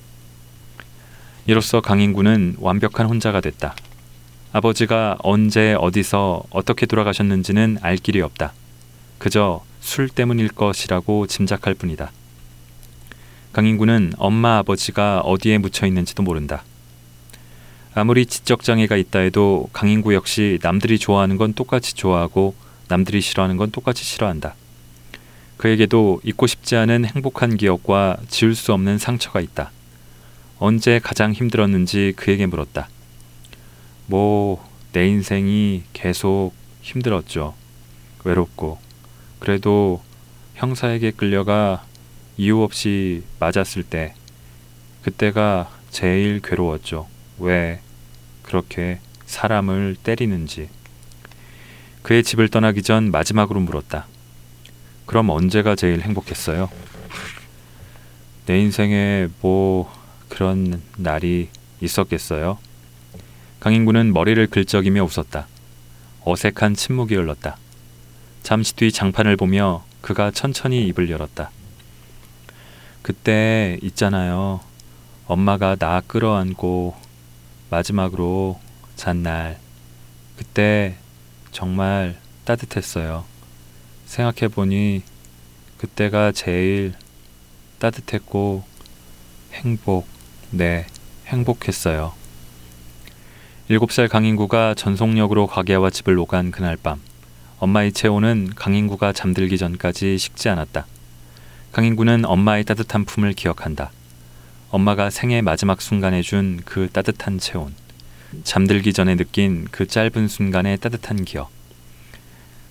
[1.47, 3.75] 이로써 강인구는 완벽한 혼자가 됐다.
[4.53, 8.53] 아버지가 언제 어디서 어떻게 돌아가셨는지는 알 길이 없다.
[9.17, 12.13] 그저 술 때문일 것이라고 짐작할 뿐이다.
[13.57, 16.63] 강인구는 엄마 아버지가 어디에 묻혀 있는지도 모른다.
[17.95, 22.55] 아무리 지적 장애가 있다 해도 강인구 역시 남들이 좋아하는 건 똑같이 좋아하고
[22.89, 24.55] 남들이 싫어하는 건 똑같이 싫어한다.
[25.57, 29.71] 그에게도 잊고 싶지 않은 행복한 기억과 지울 수 없는 상처가 있다.
[30.59, 32.91] 언제 가장 힘들었는지 그에게 물었다.
[34.05, 37.55] 뭐, 내 인생이 계속 힘들었죠.
[38.23, 38.77] 외롭고.
[39.39, 40.03] 그래도
[40.57, 41.86] 형사에게 끌려가
[42.37, 44.15] 이유 없이 맞았을 때
[45.03, 47.07] 그때가 제일 괴로웠죠.
[47.39, 47.81] 왜
[48.43, 50.69] 그렇게 사람을 때리는지.
[52.03, 54.07] 그의 집을 떠나기 전 마지막으로 물었다.
[55.07, 56.69] 그럼 언제가 제일 행복했어요?
[58.47, 59.93] 내 인생에 뭐
[60.29, 61.49] 그런 날이
[61.81, 62.59] 있었겠어요?
[63.61, 65.49] 강인구는 머리를 긁적이며 웃었다.
[66.25, 67.57] 어색한 침묵이 흘렀다.
[68.43, 71.51] 잠시 뒤 장판을 보며 그가 천천히 입을 열었다.
[73.07, 74.59] 그때 있잖아요.
[75.29, 76.97] 엄마가 나 끌어안고
[77.71, 78.59] 마지막으로
[78.97, 79.61] 잔 날.
[80.37, 80.97] 그때
[81.53, 83.25] 정말 따뜻했어요.
[84.07, 85.05] 생각해보니
[85.79, 86.95] 그때가 제일
[87.79, 88.65] 따뜻했고
[89.53, 90.09] 행복,
[90.51, 90.85] 네,
[91.29, 92.13] 행복했어요.
[93.69, 97.01] 일곱 살 강인구가 전속력으로 가게와 집을 오간 그날 밤,
[97.61, 100.87] 엄마의 체온은 강인구가 잠들기 전까지 식지 않았다.
[101.77, 103.91] 강인구는 엄마의 따뜻한 품을 기억한다.
[104.71, 107.75] 엄마가 생애 마지막 순간에 준 그 따뜻한 체온.
[108.45, 111.51] 잠들기 전에 느낀 그 짧은 순간의 따뜻한 기억.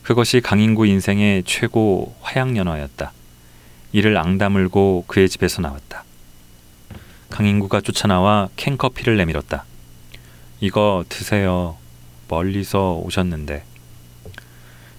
[0.01, 3.13] 그것이 강인구 인생의 최고 화양연화였다.
[3.91, 6.03] 이를 앙다물고 그의 집에서 나왔다.
[7.29, 9.65] 강인구가 쫓아나와 캔커피를 내밀었다.
[10.61, 11.77] 이거 드세요.
[12.27, 13.65] 멀리서 오셨는데.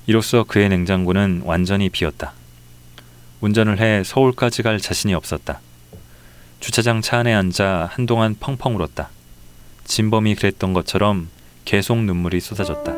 [0.06, 2.34] 이로써 그의 냉장고는 완전히 비었다.
[3.40, 5.60] 운전을 해 서울까지 갈 자신이 없었다.
[6.60, 9.10] 주차장 차 안에 앉아 한동안 펑펑 울었다.
[9.84, 11.28] 진범이 그랬던 것처럼
[11.64, 12.92] 계속 눈물이 쏟아졌다.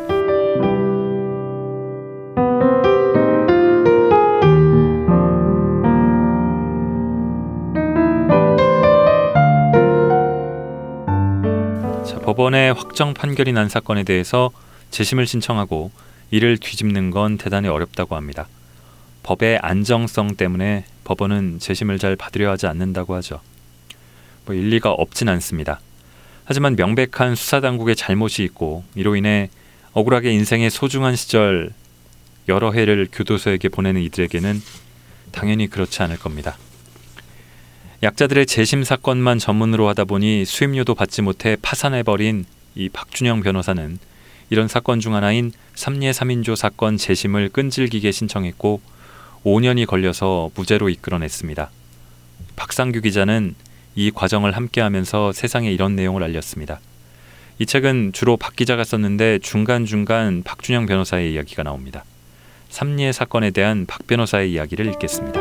[12.04, 14.50] 자, 법원의 확정 판결이 난 사건에 대해서
[14.90, 15.90] 재심을 신청하고
[16.30, 18.46] 이를 뒤집는 건 대단히 어렵다고 합니다.
[19.28, 23.42] 법의 안정성 때문에 법원은 재심을 잘 받으려 하지 않는다고 하죠.
[24.46, 25.80] 뭐 일리가 없진 않습니다.
[26.46, 29.50] 하지만 명백한 수사 당국의 잘못이 있고 이로 인해
[29.92, 31.74] 억울하게 인생의 소중한 시절
[32.48, 34.62] 여러 해를 교도소에게 보내는 이들에게는
[35.30, 36.56] 당연히 그렇지 않을 겁니다.
[38.02, 43.98] 약자들의 재심 사건만 전문으로 하다 보니 수임료도 받지 못해 파산해버린 이 박준영 변호사는
[44.48, 48.80] 이런 사건 중 하나인 삼례 3인조 사건 재심을 끈질기게 신청했고
[49.44, 51.70] 5년이 걸려서 무죄로 이끌어냈습니다.
[52.56, 53.54] 박상규 기자는
[53.94, 56.80] 이 과정을 함께하면서 세상에 이런 내용을 알렸습니다.
[57.58, 62.04] 이 책은 주로 박 기자가 썼는데 중간중간 박준영 변호사의 이야기가 나옵니다.
[62.68, 65.37] 삼리의 사건에 대한 박 변호사의 이야기를 읽겠습니다.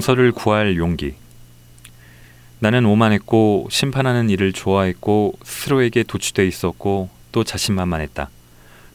[0.00, 1.14] 용서를 구할 용기
[2.58, 8.30] 나는 오만했고 심판하는 일을 좋아했고 스스로에게 도취돼 있었고 또 자신만만했다.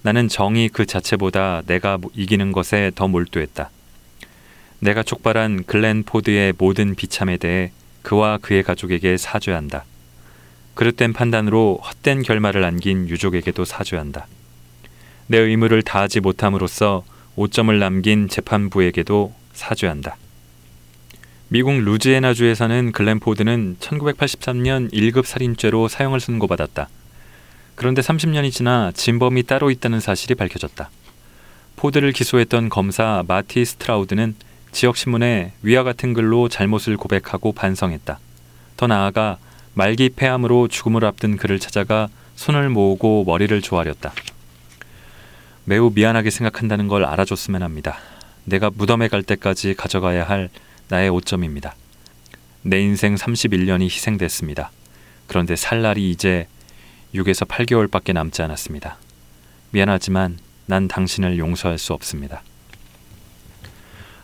[0.01, 3.69] 나는 정의 그 자체보다 내가 이기는 것에 더 몰두했다.
[4.79, 9.85] 내가 촉발한 글렌 포드의 모든 비참에 대해 그와 그의 가족에게 사죄한다.
[10.73, 14.27] 그릇된 판단으로 헛된 결말을 안긴 유족에게도 사죄한다.
[15.27, 17.03] 내 의무를 다하지 못함으로써
[17.35, 20.17] 오점을 남긴 재판부에게도 사죄한다.
[21.47, 26.89] 미국 루이지애나주에 사는 글렌 포드는 1983년 1급 살인죄로 사형을 선고받았다.
[27.75, 30.89] 그런데 30년이 지나 진범이 따로 있다는 사실이 밝혀졌다.
[31.75, 34.33] 포드를 기소했던 검사 마티 스트라우드는
[34.71, 38.17] 지역신문에 위와 같은 글로 잘못을 고백하고 반성했다.
[38.75, 39.37] 더 나아가
[39.75, 44.13] 말기 폐암으로 죽음을 앞둔 그를 찾아가 손을 모으고 머리를 조아렸다.
[45.63, 47.97] 매우 미안하게 생각한다는 걸 알아줬으면 합니다.
[48.45, 50.49] 내가 무덤에 갈 때까지 가져가야 할
[50.89, 51.75] 나의 오점입니다.
[52.61, 54.71] 내 인생 31년이 희생됐습니다.
[55.27, 56.47] 그런데 살 날이 이제
[57.13, 58.97] 6에서 8개월밖에 남지 않았습니다.
[59.71, 62.43] 미안하지만 난 당신을 용서할 수 없습니다.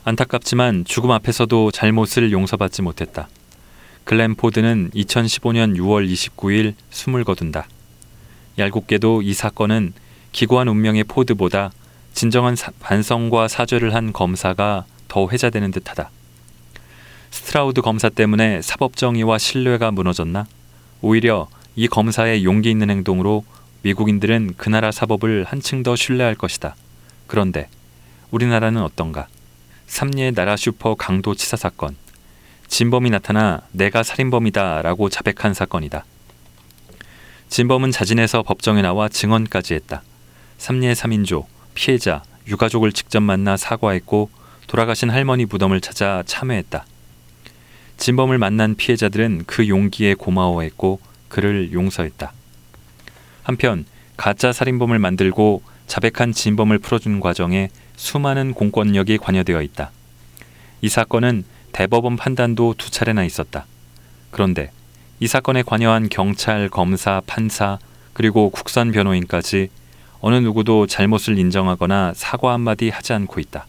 [0.03, 3.27] 안타깝지만 죽음 앞에서도 잘못을 용서받지 못했다.
[4.03, 7.67] 글렌 포드는 2015년 6월 29일 숨을 거둔다.
[8.57, 9.93] 얄궂게도 이 사건은
[10.31, 11.71] 기구한 운명의 포드보다
[12.13, 16.09] 진정한 사, 반성과 사죄를 한 검사가 더 회자되는 듯하다.
[17.31, 20.45] 스트라우드 검사 때문에 사법 정의와 신뢰가 무너졌나?
[21.01, 23.45] 오히려 이 검사의 용기 있는 행동으로
[23.83, 26.75] 미국인들은 그 나라 사법을 한층 더 신뢰할 것이다.
[27.27, 27.69] 그런데
[28.29, 29.27] 우리나라는 어떤가?
[29.87, 31.95] 삼리의 나라 슈퍼 강도 치사 사건.
[32.67, 36.05] 진범이 나타나 내가 살인범이다 라고 자백한 사건이다.
[37.49, 40.03] 진범은 자진해서 법정에 나와 증언까지 했다.
[40.57, 44.29] 삼리의 3인조, 피해자, 유가족을 직접 만나 사과했고
[44.67, 46.85] 돌아가신 할머니 무덤을 찾아 참회했다.
[48.01, 52.33] 진범을 만난 피해자들은 그 용기에 고마워했고 그를 용서했다.
[53.43, 53.85] 한편
[54.17, 59.91] 가짜 살인범을 만들고 자백한 진범을 풀어준 과정에 수많은 공권력이 관여되어 있다.
[60.81, 63.67] 이 사건은 대법원 판단도 두 차례나 있었다.
[64.31, 64.71] 그런데
[65.19, 67.77] 이 사건에 관여한 경찰, 검사, 판사,
[68.13, 69.69] 그리고 국선 변호인까지
[70.21, 73.67] 어느 누구도 잘못을 인정하거나 사과 한마디 하지 않고 있다.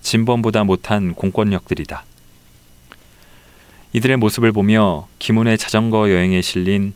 [0.00, 2.06] 진범보다 못한 공권력들이다.
[3.94, 6.94] 이들의 모습을 보며 김훈의 자전거 여행에 실린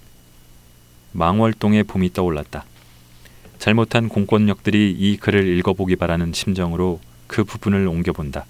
[1.13, 2.65] 망월동의 봄이 떠올랐다.
[3.59, 8.47] 잘못한 공권력들이 이 글을 읽어보기 바라는 심정으로 그 부분을 옮겨본다.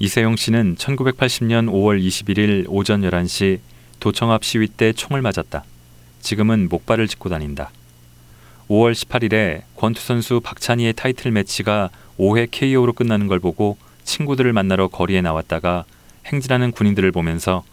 [0.00, 3.60] 이세용 씨는 1980년 5월 21일 오전 11시
[4.00, 5.64] 도청 앞 시위 때 총을 맞았다.
[6.20, 7.70] 지금은 목발을 짚고 다닌다.
[8.68, 15.20] 5월 18일에 권투 선수 박찬희의 타이틀 매치가 5회 KO로 끝나는 걸 보고 친구들을 만나러 거리에
[15.22, 15.84] 나왔다가
[16.26, 17.64] 행진하는 군인들을 보면서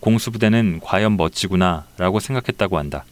[0.00, 3.04] 공수부대는 과연 멋지구나 라고 생각했다고 한다.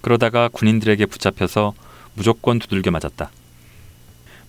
[0.00, 1.74] 그러다가 군인들에게 붙잡혀서
[2.14, 3.30] 무조건 두들겨 맞았다.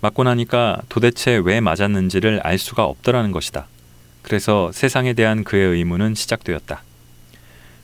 [0.02, 3.68] 맞고 나니까 도대체 왜 맞았는지를 알 수가 없더라는 것이다.
[4.22, 6.84] 그래서 세상에 대한 그의 의문은 시작되었다.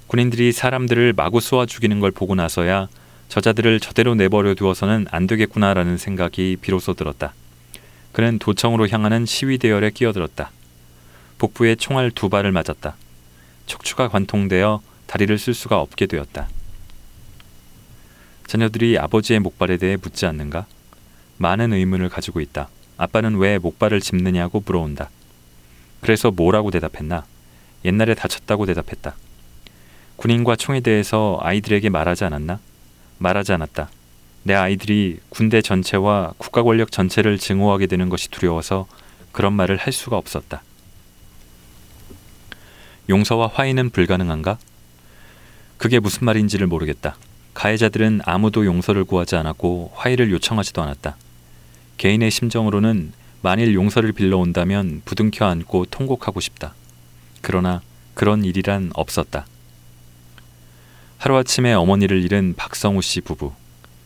[0.07, 2.87] 군인들이 사람들을 마구 쏘아 죽이는 걸 보고 나서야
[3.29, 7.33] 저자들을 저대로 내버려 두어서는 안 되겠구나라는 생각이 비로소 들었다.
[8.13, 10.51] 그는 도청으로 향하는 시위 대열에 끼어들었다.
[11.37, 12.95] 복부에 총알 두 발을 맞았다.
[13.65, 16.47] 척추가 관통되어 다리를 쓸 수가 없게 되었다.
[18.47, 20.65] 자녀들이 아버지의 목발에 대해 묻지 않는가?
[21.37, 22.69] 많은 의문을 가지고 있다.
[22.97, 25.09] 아빠는 왜 목발을 짚느냐고 물어온다.
[26.01, 27.25] 그래서 뭐라고 대답했나?
[27.85, 29.15] 옛날에 다쳤다고 대답했다.
[30.15, 32.59] 군인과 총에 대해서 아이들에게 말하지 않았나?
[33.19, 33.89] 말하지 않았다.
[34.43, 38.87] 내 아이들이 군대 전체와 국가 권력 전체를 증오하게 되는 것이 두려워서
[39.31, 40.63] 그런 말을 할 수가 없었다.
[43.09, 44.57] 용서와 화해는 불가능한가?
[45.77, 47.15] 그게 무슨 말인지를 모르겠다.
[47.53, 51.17] 가해자들은 아무도 용서를 구하지 않았고 화해를 요청하지도 않았다.
[51.97, 56.73] 개인의 심정으로는 만일 용서를 빌러온다면 부둥켜 안고 통곡하고 싶다.
[57.41, 57.81] 그러나
[58.13, 59.45] 그런 일이란 없었다.
[61.17, 63.53] 하루아침에 어머니를 잃은 박성우 씨 부부.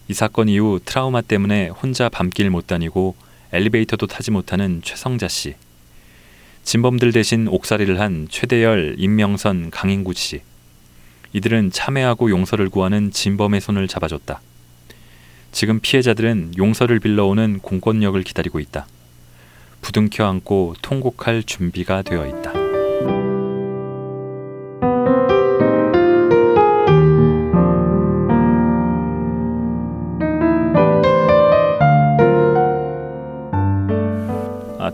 [0.07, 3.15] 이 사건 이후 트라우마 때문에 혼자 밤길 못 다니고
[3.51, 5.55] 엘리베이터도 타지 못하는 최성자 씨.
[6.71, 10.39] 진범들 대신 옥살이를 한 최대열, 임명선, 강인구 씨.
[11.33, 14.39] 이들은 참회하고 용서를 구하는 진범의 손을 잡아줬다.
[15.51, 18.87] 지금 피해자들은 용서를 빌러오는 공권력을 기다리고 있다.
[19.81, 22.60] 부둥켜 안고 통곡할 준비가 되어 있다.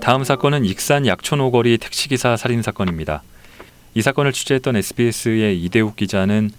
[0.07, 3.23] 다음 사건은 익산 약촌 오거리 택시기사 살인 사건입니다.
[3.93, 6.49] 이 사건을 취재했던 SBS의 이대욱 기자는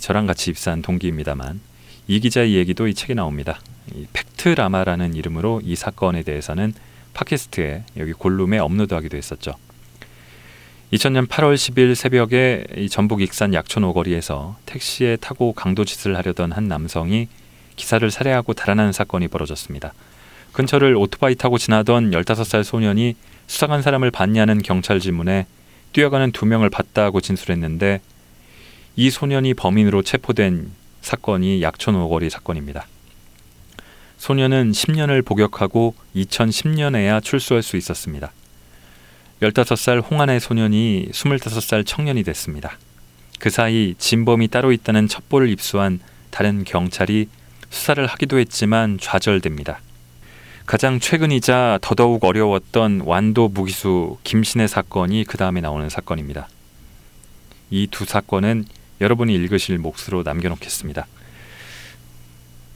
[0.00, 1.60] 저랑 같이 입사한 동기입니다만
[2.08, 3.60] 이 기자의 얘기도 이 책에 나옵니다.
[3.94, 6.74] 이 팩트라마라는 이름으로 이 사건에 대해서는
[7.12, 9.54] 팟캐스트에 여기 골룸에 업로드하기도 했었죠.
[10.92, 17.28] 2000년 8월 10일 새벽에 이 전북 익산 약촌 오거리에서 택시에 타고 강도짓을 하려던 한 남성이
[17.76, 19.92] 기사를 살해하고 달아나는 사건이 벌어졌습니다.
[20.54, 23.16] 근처를 오토바이 타고 지나던 15살 소년이
[23.48, 25.46] 수상한 사람을 봤냐는 경찰 질문에
[25.92, 28.00] 뛰어가는 두 명을 봤다고 진술했는데
[28.96, 30.70] 이 소년이 범인으로 체포된
[31.02, 32.86] 사건이 약촌 오거리 사건입니다.
[34.16, 38.32] 소년은 10년을 복역하고 2010년에야 출소할 수 있었습니다.
[39.42, 42.78] 15살 홍안의 소년이 25살 청년이 됐습니다.
[43.40, 45.98] 그 사이 진범이 따로 있다는 첩보를 입수한
[46.30, 47.28] 다른 경찰이
[47.70, 49.80] 수사를 하기도 했지만 좌절됩니다.
[50.66, 56.48] 가장 최근이자 더더욱 어려웠던 완도 무기수 김신의 사건이 그 다음에 나오는 사건입니다.
[57.70, 58.64] 이 두 사건은
[59.00, 61.06] 여러분이 읽으실 몫으로 남겨놓겠습니다.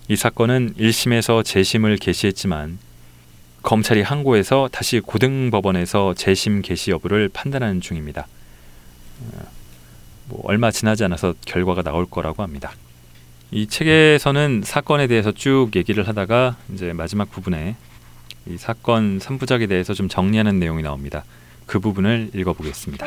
[0.09, 2.79] 이 사건은 1심에서 재심을 개시했지만
[3.63, 8.27] 검찰이 항고해서 다시 고등법원에서 재심 개시 여부를 판단하는 중입니다.
[9.21, 9.43] 어,
[10.29, 12.73] 뭐 얼마 지나지 않아서 결과가 나올 거라고 합니다.
[13.51, 17.77] 이 책에서는 사건에 대해서 쭉 얘기를 하다가 이제 마지막 부분에
[18.47, 21.25] 이 사건 3부작에 대해서 좀 정리하는 내용이 나옵니다.
[21.67, 23.07] 그 부분을 읽어보겠습니다.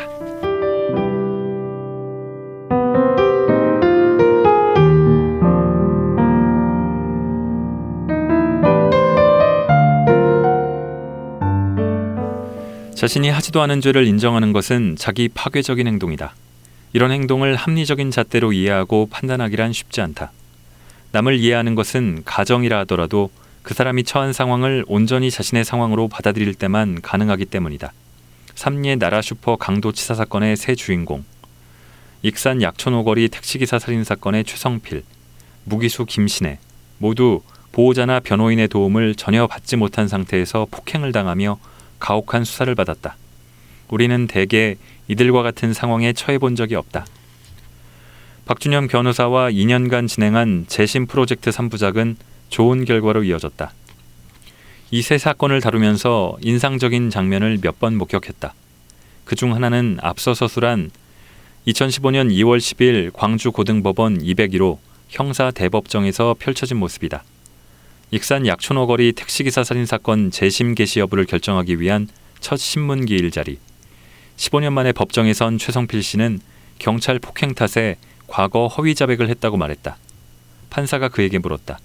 [12.96, 16.36] 자신이 하지도 않은 죄를 인정하는 것은 자기 파괴적인 행동이다.
[16.94, 20.32] 이런 행동을 합리적인 잣대로 이해하고 판단하기란 쉽지 않다.
[21.14, 23.30] 남을 이해하는 것은 가정이라 하더라도
[23.64, 27.94] 그 사람이 처한 상황을 온전히 자신의 상황으로 받아들일 때만 가능하기 때문이다.
[28.56, 31.24] 삼리의 나라 슈퍼 강도 치사 사건의 새 주인공,
[32.24, 35.04] 익산 약촌오거리 택시기사 살인 사건의 최성필,
[35.64, 36.60] 무기수 김신혜
[36.98, 41.58] 모두 보호자나 변호인의 도움을 전혀 받지 못한 상태에서 폭행을 당하며
[42.00, 43.16] 가혹한 수사를 받았다.
[43.92, 44.78] 우리는 대개
[45.08, 47.06] 이들과 같은 상황에 처해 본 적이 없다.
[48.46, 52.16] 박준현 변호사와 2년간 진행한 재심 프로젝트 3부작은
[52.50, 53.72] 좋은 결과로 이어졌다.
[54.94, 58.54] 이 세 사건을 다루면서 인상적인 장면을 몇 번 목격했다.
[59.26, 60.90] 그 중 하나는 앞서 서술한
[61.68, 64.78] 2015년 2월 10일 광주고등법원 201호
[65.10, 67.24] 형사 대법정에서 펼쳐진 모습이다.
[68.12, 72.08] 익산 약촌어거리 택시기사 살인 사건 재심 개시 여부를 결정하기 위한
[72.42, 73.58] 첫 신문기 일 자리.
[74.42, 76.40] 15년 만에 법정에 선 최성필 씨는
[76.80, 79.98] 경찰 폭행 탓에 과거 허위 자백을 했다고 말했다.
[80.72, 81.78] 판사가 그에게 물었다.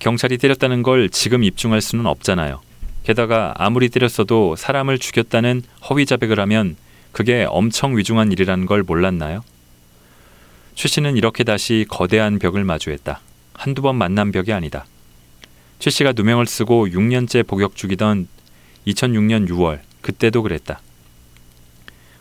[0.00, 2.60] 경찰이 때렸다는 걸 지금 입증할 수는 없잖아요.
[3.04, 6.76] 게다가 아무리 때렸어도 사람을 죽였다는 허위 자백을 하면
[7.12, 9.44] 그게 엄청 위중한 일이라는 걸 몰랐나요?
[10.74, 13.20] 최 씨는 이렇게 다시 거대한 벽을 마주했다.
[13.54, 14.86] 한두 번 만난 벽이 아니다.
[15.78, 18.26] 최 씨가 누명을 쓰고 6년째 복역 중이던
[18.88, 20.80] 2006년 6월 그때도 그랬다.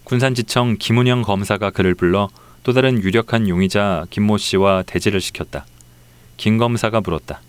[0.07, 2.29] 군산지청 김은영 검사가 그를 불러
[2.63, 5.65] 또 다른 유력한 용의자 김모 씨와 대지를 시켰다.
[6.37, 7.41] 김 검사가 물었다.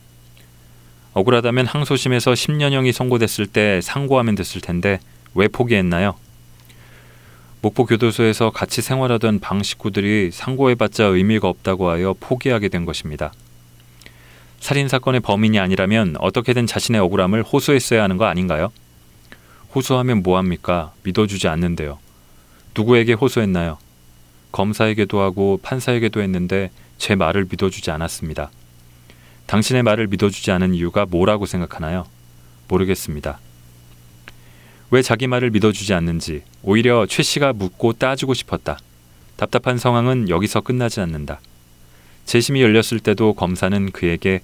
[1.13, 4.99] 억울하다면 항소심에서 10년형이 선고됐을 때 상고하면 됐을 텐데
[5.35, 6.17] 왜 포기했나요?
[7.63, 13.33] 목포 교도소에서 같이 생활하던 방 식구들이 상고해봤자 의미가 없다고 하여 포기하게 된 것입니다.
[14.59, 18.73] 살인 사건의 범인이 아니라면 어떻게든 자신의 억울함을 호소했어야 하는 거 아닌가요?
[19.77, 20.93] 호소하면 뭐 합니까?
[21.05, 22.01] 믿어주지 않는데요.
[22.75, 23.79] 누구에게 호소했나요?
[24.53, 28.51] 검사에게도 하고 판사에게도 했는데 제 말을 믿어주지 않았습니다.
[29.47, 32.07] 당신의 말을 믿어주지 않은 이유가 뭐라고 생각하나요?
[32.69, 33.39] 모르겠습니다.
[34.91, 38.79] 왜 자기 말을 믿어주지 않는지 오히려 최 씨가 묻고 따지고 싶었다.
[39.37, 41.41] 답답한 상황은 여기서 끝나지 않는다.
[42.25, 44.41] 재심이 열렸을 때도 검사는 그에게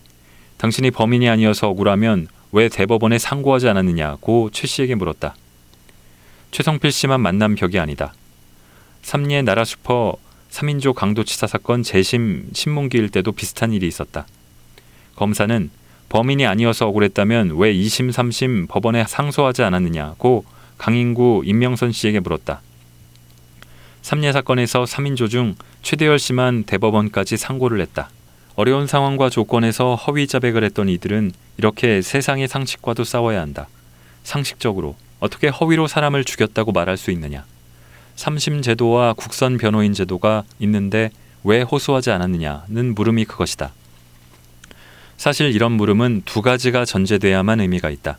[0.56, 5.34] 당신이 범인이 아니어서 억울하면 왜 대법원에 상고하지 않았느냐고 최 씨에게 물었다.
[6.54, 8.14] 최성필 씨만 만난 벽이 아니다.
[9.02, 10.14] 삼리의 나라 슈퍼
[10.52, 14.24] 3인조 강도치사 사건 재심 신문기일 때도 비슷한 일이 있었다.
[15.16, 15.68] 검사는
[16.10, 20.44] 범인이 아니어서 억울했다면 왜 2심, 3심 법원에 상소하지 않았느냐고
[20.78, 22.62] 강인구 임명선 씨에게 물었다.
[24.02, 28.10] 삼례 사건에서 3인조 중 최대열 씨만 대법원까지 상고를 했다.
[28.54, 33.66] 어려운 상황과 조건에서 허위 자백을 했던 이들은 이렇게 세상의 상식과도 싸워야 한다.
[34.22, 34.94] 상식적으로
[35.24, 37.46] 어떻게 허위로 사람을 죽였다고 말할 수 있느냐?
[38.14, 41.10] 삼심 제도와 국선 변호인 제도가 있는데
[41.44, 43.72] 왜 호소하지 않았느냐는 물음이 그것이다.
[45.16, 48.18] 사실 이런 물음은 두 가지가 전제돼야만 의미가 있다.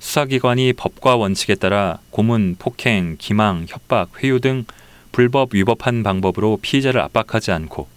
[0.00, 4.66] 수사기관이 법과 원칙에 따라 고문, 폭행, 기망, 협박, 회유 등
[5.12, 7.88] 불법 위법한 방법으로 피의자를 압박하지 않고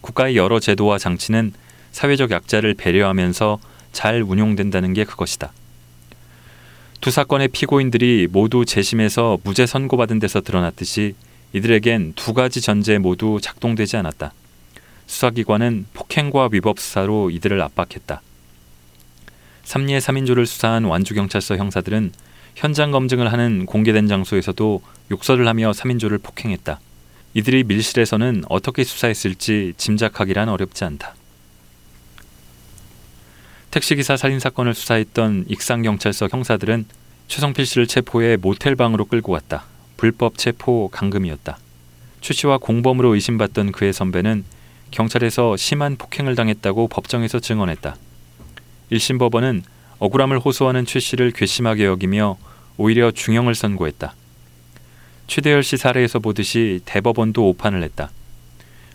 [0.00, 1.52] 국가의 여러 제도와 장치는
[1.92, 3.60] 사회적 약자를 배려하면서
[3.92, 5.52] 잘 운용된다는 게 그것이다.
[7.02, 11.16] 두 사건의 피고인들이 모두 재심에서 무죄 선고받은 데서 드러났듯이
[11.52, 14.32] 이들에겐 두 가지 전제 모두 작동되지 않았다.
[15.08, 18.22] 수사기관은 폭행과 위법 수사로 이들을 압박했다.
[19.64, 22.12] 삼리의 3인조를 수사한 완주경찰서 형사들은
[22.54, 24.80] 현장 검증을 하는 공개된 장소에서도
[25.10, 26.78] 욕설을 하며 3인조를 폭행했다.
[27.34, 31.16] 이들이 밀실에서는 어떻게 수사했을지 짐작하기란 어렵지 않다.
[33.72, 36.84] 택시기사 살인 사건을 수사했던 익산경찰서 형사들은
[37.26, 39.64] 최성필 씨를 체포해 모텔방으로 끌고 갔다.
[39.96, 41.56] 불법 체포 강금이었다.
[42.20, 44.44] 최 씨와 공범으로 의심받던 그의 선배는
[44.90, 47.96] 경찰에서 심한 폭행을 당했다고 법정에서 증언했다.
[48.90, 49.62] 1심 법원은
[50.00, 52.36] 억울함을 호소하는 최 씨를 괘씸하게 여기며
[52.76, 54.14] 오히려 중형을 선고했다.
[55.28, 58.10] 최대열 씨 사례에서 보듯이 대법원도 오판을 했다.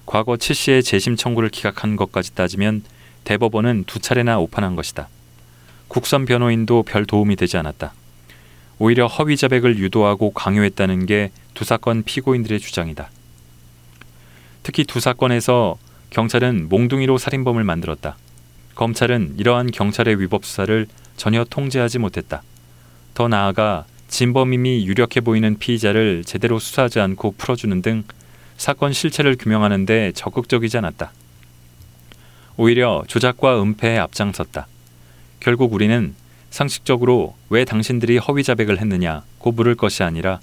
[0.05, 2.83] 과거 최 씨의 재심 청구를 기각한 것까지 따지면
[3.27, 5.09] 대법원은 두 차례나 오판한 것이다.
[5.89, 7.93] 국선 변호인도 별 도움이 되지 않았다.
[8.79, 13.09] 오히려 허위 자백을 유도하고 강요했다는 게 두 사건 피고인들의 주장이다.
[14.61, 15.79] 특히 두 사건에서
[16.11, 18.15] 경찰은 몽둥이로 살인범을 만들었다.
[18.75, 22.43] 검찰은 이러한 경찰의 위법 수사를 전혀 통제하지 못했다.
[23.15, 28.03] 더 나아가 진범임이 유력해 보이는 피의자를 제대로 수사하지 않고 풀어주는 등
[28.55, 31.11] 사건 실체를 규명하는 데 적극적이지 않았다.
[32.59, 34.67] 오히려 조작과 은폐에 앞장섰다.
[35.39, 36.15] 결국 우리는
[36.49, 40.39] 상식적으로 왜 당신들이 허위 자백을 했느냐고 물을 것이 아니라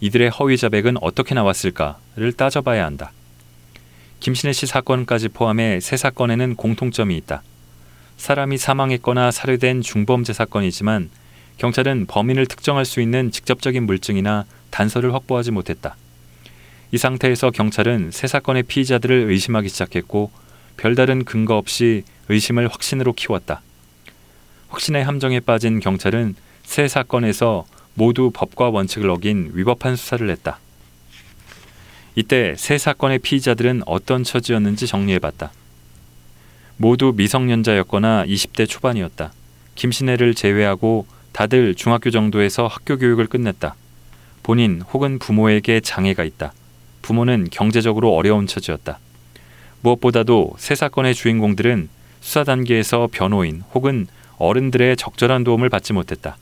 [0.00, 3.12] 이들의 허위 자백은 어떻게 나왔을까를 따져봐야 한다.
[4.20, 7.42] 김신혜 씨 사건까지 포함해 세 사건에는 공통점이 있다.
[8.16, 11.10] 사람이 사망했거나 살해된 중범죄 사건이지만
[11.58, 15.96] 경찰은 범인을 특정할 수 있는 직접적인 물증이나 단서를 확보하지 못했다.
[16.90, 20.30] 이 상태에서 경찰은 세 사건의 피의자들을 의심하기 시작했고
[20.80, 23.60] 별다른 근거 없이 의심을 확신으로 키웠다.
[24.70, 30.58] 확신의 함정에 빠진 경찰은 세 사건에서 모두 법과 원칙을 어긴 위법한 수사를 했다.
[32.14, 35.52] 이때 세 사건의 피의자들은 어떤 처지였는지 정리해봤다.
[36.78, 39.34] 모두 미성년자였거나 20대 초반이었다.
[39.74, 43.74] 김신혜를 제외하고 다들 중학교 정도에서 학교 교육을 끝냈다.
[44.42, 46.54] 본인 혹은 부모에게 장애가 있다.
[47.02, 48.98] 부모는 경제적으로 어려운 처지였다.
[49.82, 51.88] 무엇보다도 세 사건의 주인공들은
[52.20, 54.06] 수사 단계에서 변호인 혹은
[54.38, 56.36] 어른들의 적절한 도움을 받지 못했다.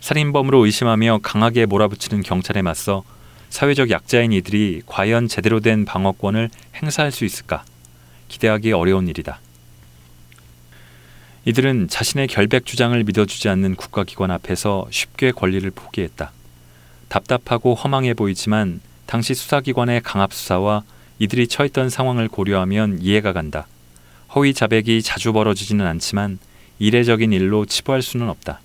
[0.00, 3.04] 살인범으로 의심하며 강하게 몰아붙이는 경찰에 맞서
[3.50, 7.64] 사회적 약자인 이들이 과연 제대로 된 방어권을 행사할 수 있을까?
[8.28, 9.40] 기대하기 어려운 일이다.
[11.44, 16.30] 이들은 자신의 결백 주장을 믿어주지 않는 국가기관 앞에서 쉽게 권리를 포기했다.
[17.08, 20.82] 답답하고 허망해 보이지만 당시 수사기관의 강압 수사와
[21.18, 23.66] 이들이 처했던 상황을 고려하면 이해가 간다.
[24.34, 26.38] 허위 자백이 자주 벌어지지는 않지만
[26.78, 28.60] 이례적인 일로 치부할 수는 없다.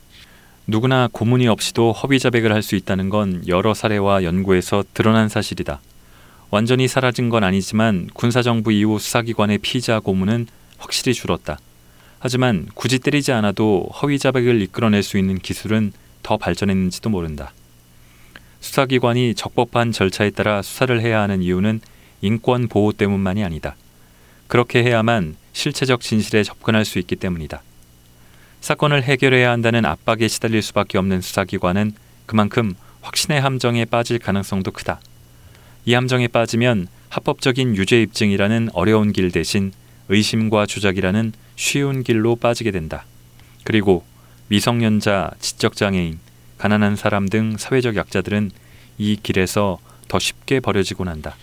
[0.68, 5.82] 누구나 고문이 없이도 허위 자백을 할 수 있다는 건 여러 사례와 연구에서 드러난 사실이다.
[6.52, 10.48] 완전히 사라진 건 아니지만 군사정부 이후 수사기관의 피의자 고문은
[10.78, 11.58] 확실히 줄었다.
[12.20, 15.92] 하지만 굳이 때리지 않아도 허위 자백을 이끌어낼 수 있는 기술은
[16.22, 17.52] 더 발전했는지도 모른다.
[18.62, 21.82] 수사기관이 적법한 절차에 따라 수사를 해야 하는 이유는
[22.24, 23.76] 인권 보호 때문만이 아니다.
[24.48, 27.62] 그렇게 해야만 실체적 진실에 접근할 수 있기 때문이다.
[28.62, 31.94] 사건을 해결해야 한다는 압박에 시달릴 수밖에 없는 수사기관은
[32.26, 35.02] 그만큼 확신의 함정에 빠질 가능성도 크다.
[35.84, 39.74] 이 함정에 빠지면 합법적인 유죄 입증이라는 어려운 길 대신
[40.08, 43.06] 의심과 조작이라는 쉬운 길로 빠지게 된다.
[43.66, 44.06] 그리고
[44.48, 46.20] 미성년자, 지적장애인,
[46.58, 48.52] 가난한 사람 등 사회적 약자들은
[48.98, 51.36] 이 길에서 더 쉽게 버려지곤 한다.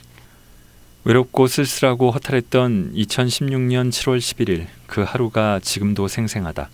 [1.02, 6.68] 외롭고 쓸쓸하고 허탈했던 2016년 7월 11일 그 하루가 지금도 생생하다.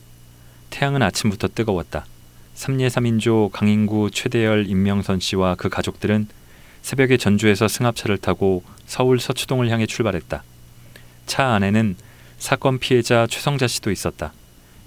[0.70, 2.04] 태양은 아침부터 뜨거웠다.
[2.54, 6.26] 삼례 3인조 강인구 최대열 임명선 씨와 그 가족들은
[6.82, 10.42] 새벽에 전주에서 승합차를 타고 서울 서초동을 향해 출발했다.
[11.26, 11.94] 차 안에는
[12.38, 14.32] 사건 피해자 최성자 씨도 있었다.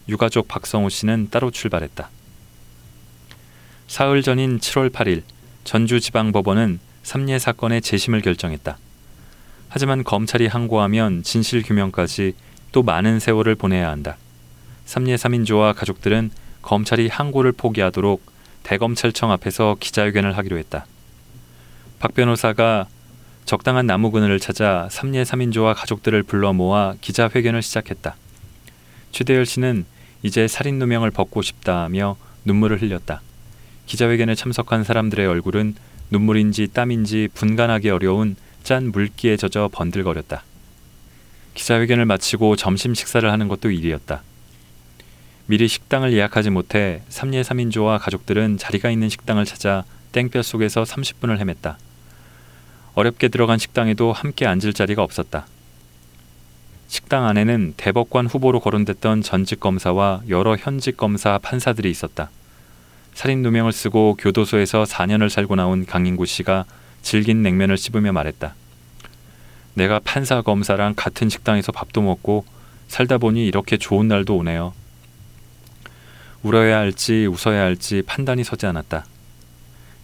[0.09, 2.09] 유가족 박성호 씨는 따로 출발했다.
[3.87, 5.23] 사흘 전인 7월 8일
[5.63, 8.77] 전주지방법원은 삼례 사건의 재심을 결정했다.
[9.69, 12.33] 하지만 검찰이 항고하면 진실 규명까지
[12.71, 14.17] 또 많은 세월을 보내야 한다.
[14.85, 16.31] 삼례 3인조와 가족들은
[16.63, 18.21] 검찰이 항고를 포기하도록
[18.63, 20.85] 대검찰청 앞에서 기자회견을 하기로 했다.
[21.99, 22.87] 박 변호사가
[23.45, 28.15] 적당한 나무 그늘을 찾아 삼례 3인조와 가족들을 불러 모아 기자회견을 시작했다.
[29.11, 29.85] 최대열 씨는
[30.23, 33.21] 이제 살인 누명을 벗고 싶다며 눈물을 흘렸다.
[33.85, 35.75] 기자회견에 참석한 사람들의 얼굴은
[36.11, 40.43] 눈물인지 땀인지 분간하기 어려운 짠 물기에 젖어 번들거렸다.
[41.53, 44.21] 기자회견을 마치고 점심 식사를 하는 것도 일이었다.
[45.47, 51.75] 미리 식당을 예약하지 못해 삼례 3인조와 가족들은 자리가 있는 식당을 찾아 땡볕 속에서 30분을 헤맸다.
[52.93, 55.47] 어렵게 들어간 식당에도 함께 앉을 자리가 없었다.
[56.87, 62.29] 식당 안에는 대법관 후보로 거론됐던 전직 검사와 여러 현직 검사 판사들이 있었다.
[63.13, 66.65] 살인 누명을 쓰고 교도소에서 4년을 살고 나온 강인구 씨가
[67.01, 68.55] 질긴 냉면을 씹으며 말했다.
[69.73, 72.45] 내가 판사 검사랑 같은 식당에서 밥도 먹고
[72.87, 74.73] 살다 보니 이렇게 좋은 날도 오네요.
[76.43, 79.05] 울어야 할지 웃어야 할지 판단이 서지 않았다.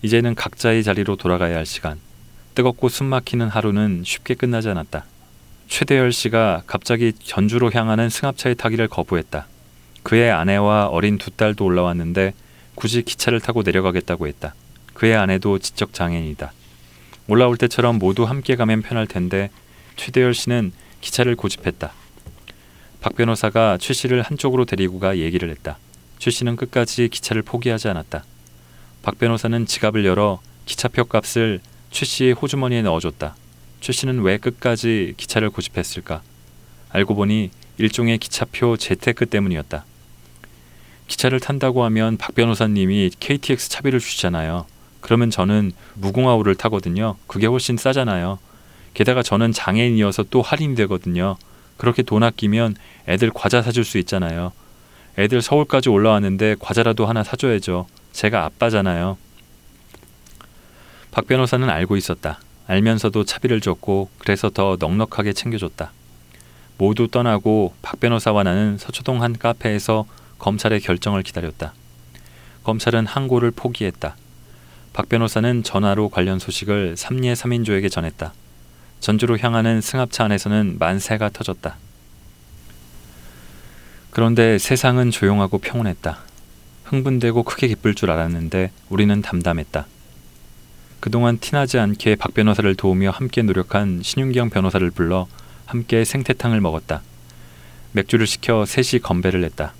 [0.02, 2.00] 이제는 각자의 자리로 돌아가야 할 시간.
[2.54, 5.06] 뜨겁고 숨막히는 하루는 쉽게 끝나지 않았다.
[5.68, 9.48] 최대열 씨가 갑자기 전주로 향하는 승합차에 타기를 거부했다.
[10.04, 12.34] 그의 아내와 어린 두 딸도 올라왔는데
[12.76, 14.54] 굳이 기차를 타고 내려가겠다고 했다.
[14.93, 16.54] 그의 아내도 지적 장애인이다.
[17.28, 19.49] 올라올 때처럼 모두 함께 가면 편할 텐데
[19.95, 20.71] 최대열 씨는
[21.01, 21.91] 기차를 고집했다.
[23.01, 25.78] 박 변호사가 최 씨를 한쪽으로 데리고 가 얘기를 했다.
[26.19, 28.23] 최 씨는 끝까지 기차를 포기하지 않았다.
[29.03, 31.61] 박 변호사는 지갑을 열어 기차표 값을
[31.91, 33.36] 최 씨의 호주머니에 넣어줬다.
[33.82, 36.21] 최 씨는 왜 끝까지 기차를 고집했을까?
[36.89, 39.86] 알고 보니 일종의 기차표 재테크 때문이었다.
[41.07, 44.65] 기차를 탄다고 하면 박 변호사님이 KTX 차비를 주시잖아요.
[45.06, 47.16] 그러면 저는 무궁화호를 타거든요.
[47.28, 48.39] 그게 훨씬 싸잖아요.
[48.95, 51.38] 게다가 저는 장애인이어서 또 할인이 되거든요.
[51.78, 52.76] 그렇게 돈 아끼면
[53.08, 54.51] 애들 과자 사줄 수 있잖아요.
[55.20, 57.86] 애들 서울까지 올라왔는데 과자라도 하나 사줘야죠.
[58.14, 59.20] 제가 아빠잖아요.
[61.12, 62.39] 박 변호사는 알고 있었다.
[62.66, 65.91] 알면서도 차비를 줬고 그래서 더 넉넉하게 챙겨줬다.
[66.80, 70.08] 모두 떠나고 박 변호사와 나는 서초동 한 카페에서
[70.39, 71.76] 검찰의 결정을 기다렸다.
[72.64, 74.16] 검찰은 항고를 포기했다.
[74.96, 78.32] 박 변호사는 전화로 관련 소식을 삼례 3인조에게 전했다.
[79.02, 81.76] 전주로 향하는 승합차 안에서는 만세가 터졌다.
[84.10, 86.20] 그런데 세상은 조용하고 평온했다.
[86.86, 89.86] 흥분되고 크게 기쁠 줄 알았는데 우리는 담담했다.
[91.02, 95.28] 그동안 티나지 않게 박 변호사를 도우며 함께 노력한 신윤경 변호사를 불러
[95.66, 97.02] 함께 생태탕을 먹었다.
[97.91, 99.74] 맥주를 시켜 셋이 건배를 했다.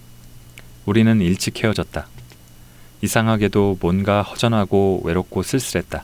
[0.86, 2.06] 우리는 일찍 헤어졌다.
[3.06, 6.04] 이상하게도 뭔가 허전하고 외롭고 쓸쓸했다.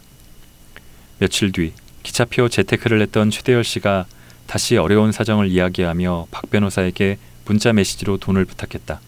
[1.20, 1.74] 며칠 뒤
[2.04, 4.06] 기차표 재테크를 했던 최대열 씨가
[4.48, 9.02] 다시 어려운 사정을 이야기하며 박 변호사에게 문자 메시지로 돈을 부탁했다.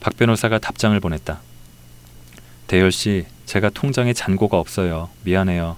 [0.00, 1.40] 박 변호사가 답장을 보냈다.
[2.66, 5.10] 대열 씨, 제가 통장에 잔고가 없어요.
[5.24, 5.76] 미안해요.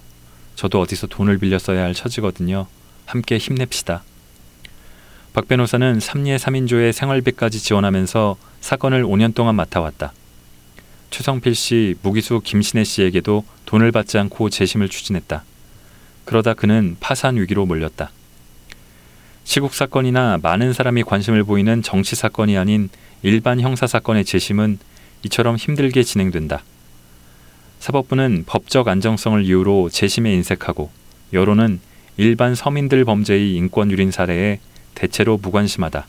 [0.55, 2.67] 저도 어디서 돈을 빌려 써야 할 처지거든요.
[3.07, 4.05] 함께 힘냅시다.
[5.33, 10.13] 박 변호사는 삼리의 3인조의 생활비까지 지원하면서 사건을 5년 동안 맡아왔다.
[11.13, 15.45] 최성필 씨, 무기수 김신혜 씨에게도 돈을 받지 않고 재심을 추진했다.
[16.25, 18.11] 그러다 그는 파산 위기로 몰렸다.
[19.45, 22.89] 시국 사건이나 많은 사람이 관심을 보이는 정치 사건이 아닌
[23.23, 24.79] 일반 형사 사건의 재심은
[25.25, 26.65] 이처럼 힘들게 진행된다.
[27.79, 30.91] 사법부는 법적 안정성을 이유로 재심에 인색하고
[31.35, 31.81] 여론은
[32.17, 34.61] 일반 서민들 범죄의 인권 유린 사례에
[34.95, 36.07] 대체로 무관심하다.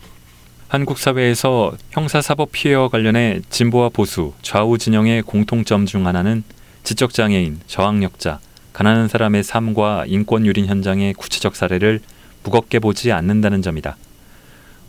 [0.68, 6.44] 한국 사회에서 형사사법 피해와 관련해 진보와 보수, 좌우 진영의 공통점 중 하나는
[6.84, 8.40] 지적장애인, 저항력자,
[8.74, 12.00] 가난한 사람의 삶과 인권 유린 현장의 구체적 사례를
[12.44, 13.96] 무겁게 보지 않는다는 점이다.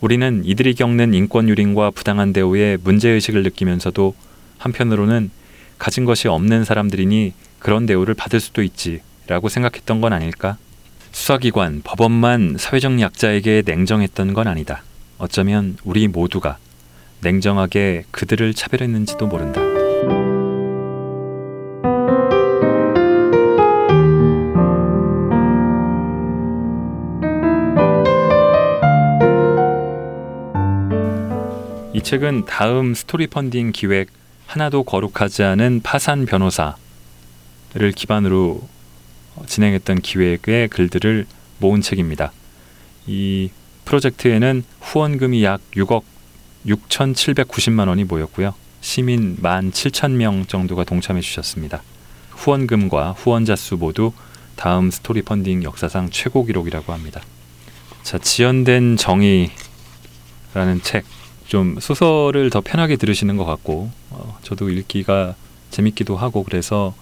[0.01, 4.15] 우리는 이들이 겪는 인권 유린과 부당한 대우에 문제의식을 느끼면서도
[4.57, 5.29] 한편으로는
[5.77, 10.57] 가진 것이 없는 사람들이니 그런 대우를 받을 수도 있지 라고 생각했던 건 아닐까?
[11.11, 14.83] 수사기관, 법원만 사회적 약자에게 냉정했던 건 아니다.
[15.17, 16.57] 어쩌면 우리 모두가
[17.21, 19.61] 냉정하게 그들을 차별했는지도 모른다.
[31.93, 34.09] 이 책은 다음 스토리 펀딩 기획
[34.47, 36.75] 하나도 거룩하지 않은 파산 변호사를
[37.95, 38.67] 기반으로
[39.47, 41.25] 진행했던 기획의 글들을
[41.59, 42.31] 모은 책입니다.
[43.07, 43.49] 이
[43.85, 46.03] 프로젝트에는 후원금이 약 6억
[46.65, 48.53] 6,790만 원이 모였고요.
[48.81, 51.81] 시민 1만 7천 명 정도가 동참해 주셨습니다.
[52.31, 54.11] 후원금과 후원자 수 모두
[54.55, 57.21] 다음 스토리 펀딩 역사상 최고 기록이라고 합니다.
[58.03, 59.51] 자, 지연된 정의라는
[60.83, 61.05] 책.
[61.47, 65.35] 좀 소설을 더 편하게 들으시는 것 같고 어, 저도 읽기가
[65.69, 66.95] 재밌기도 하고 그래서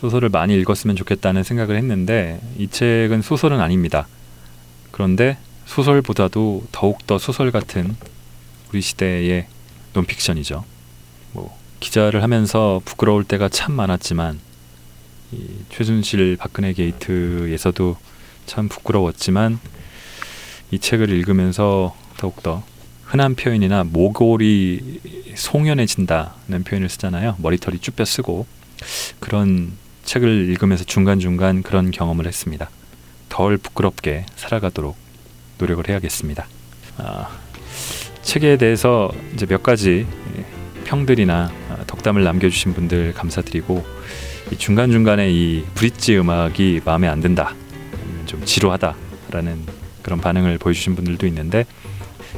[0.00, 4.06] 소설을 많이 읽었으면 좋겠다는 생각을 했는데 이 책은 소설은 아닙니다.
[4.90, 7.94] 그런데 소설보다도 더욱더 소설 같은
[8.70, 9.46] 우리 시대의
[9.92, 10.64] 논픽션이죠.
[11.32, 14.40] 뭐 기자를 하면서 부끄러울 때가 참 많았지만
[15.32, 17.96] 이 최순실 박근혜 게이트에서도
[18.46, 19.60] 참 부끄러웠지만
[20.70, 22.64] 이 책을 읽으면서 더욱더
[23.04, 25.00] 흔한 표현이나 모골이
[25.36, 27.36] 송연해진다는 표현을 쓰잖아요.
[27.38, 28.46] 머리털이 쭈뼛 쓰고
[29.20, 29.72] 그런
[30.04, 32.70] 책을 읽으면서 중간중간 그런 경험을 했습니다.
[33.28, 35.07] 덜 부끄럽게 살아가도록
[35.58, 36.46] 노력을 해야겠습니다.
[36.98, 37.28] 아,
[38.22, 40.06] 책에 대해서 이제 몇 가지
[40.84, 41.50] 평들이나
[41.86, 43.84] 덕담을 남겨주신 분들 감사드리고
[44.56, 47.54] 중간 중간에 이 브릿지 음악이 마음에 안 든다,
[48.26, 49.64] 좀 지루하다라는
[50.02, 51.66] 그런 반응을 보여주신 분들도 있는데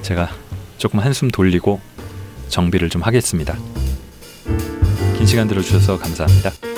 [0.02, 0.30] 제가
[0.78, 1.80] 조금 한숨 돌리고
[2.48, 3.56] 정비를 좀 하겠습니다.
[5.16, 6.69] 긴 시간 들어주셔서 감사합니다.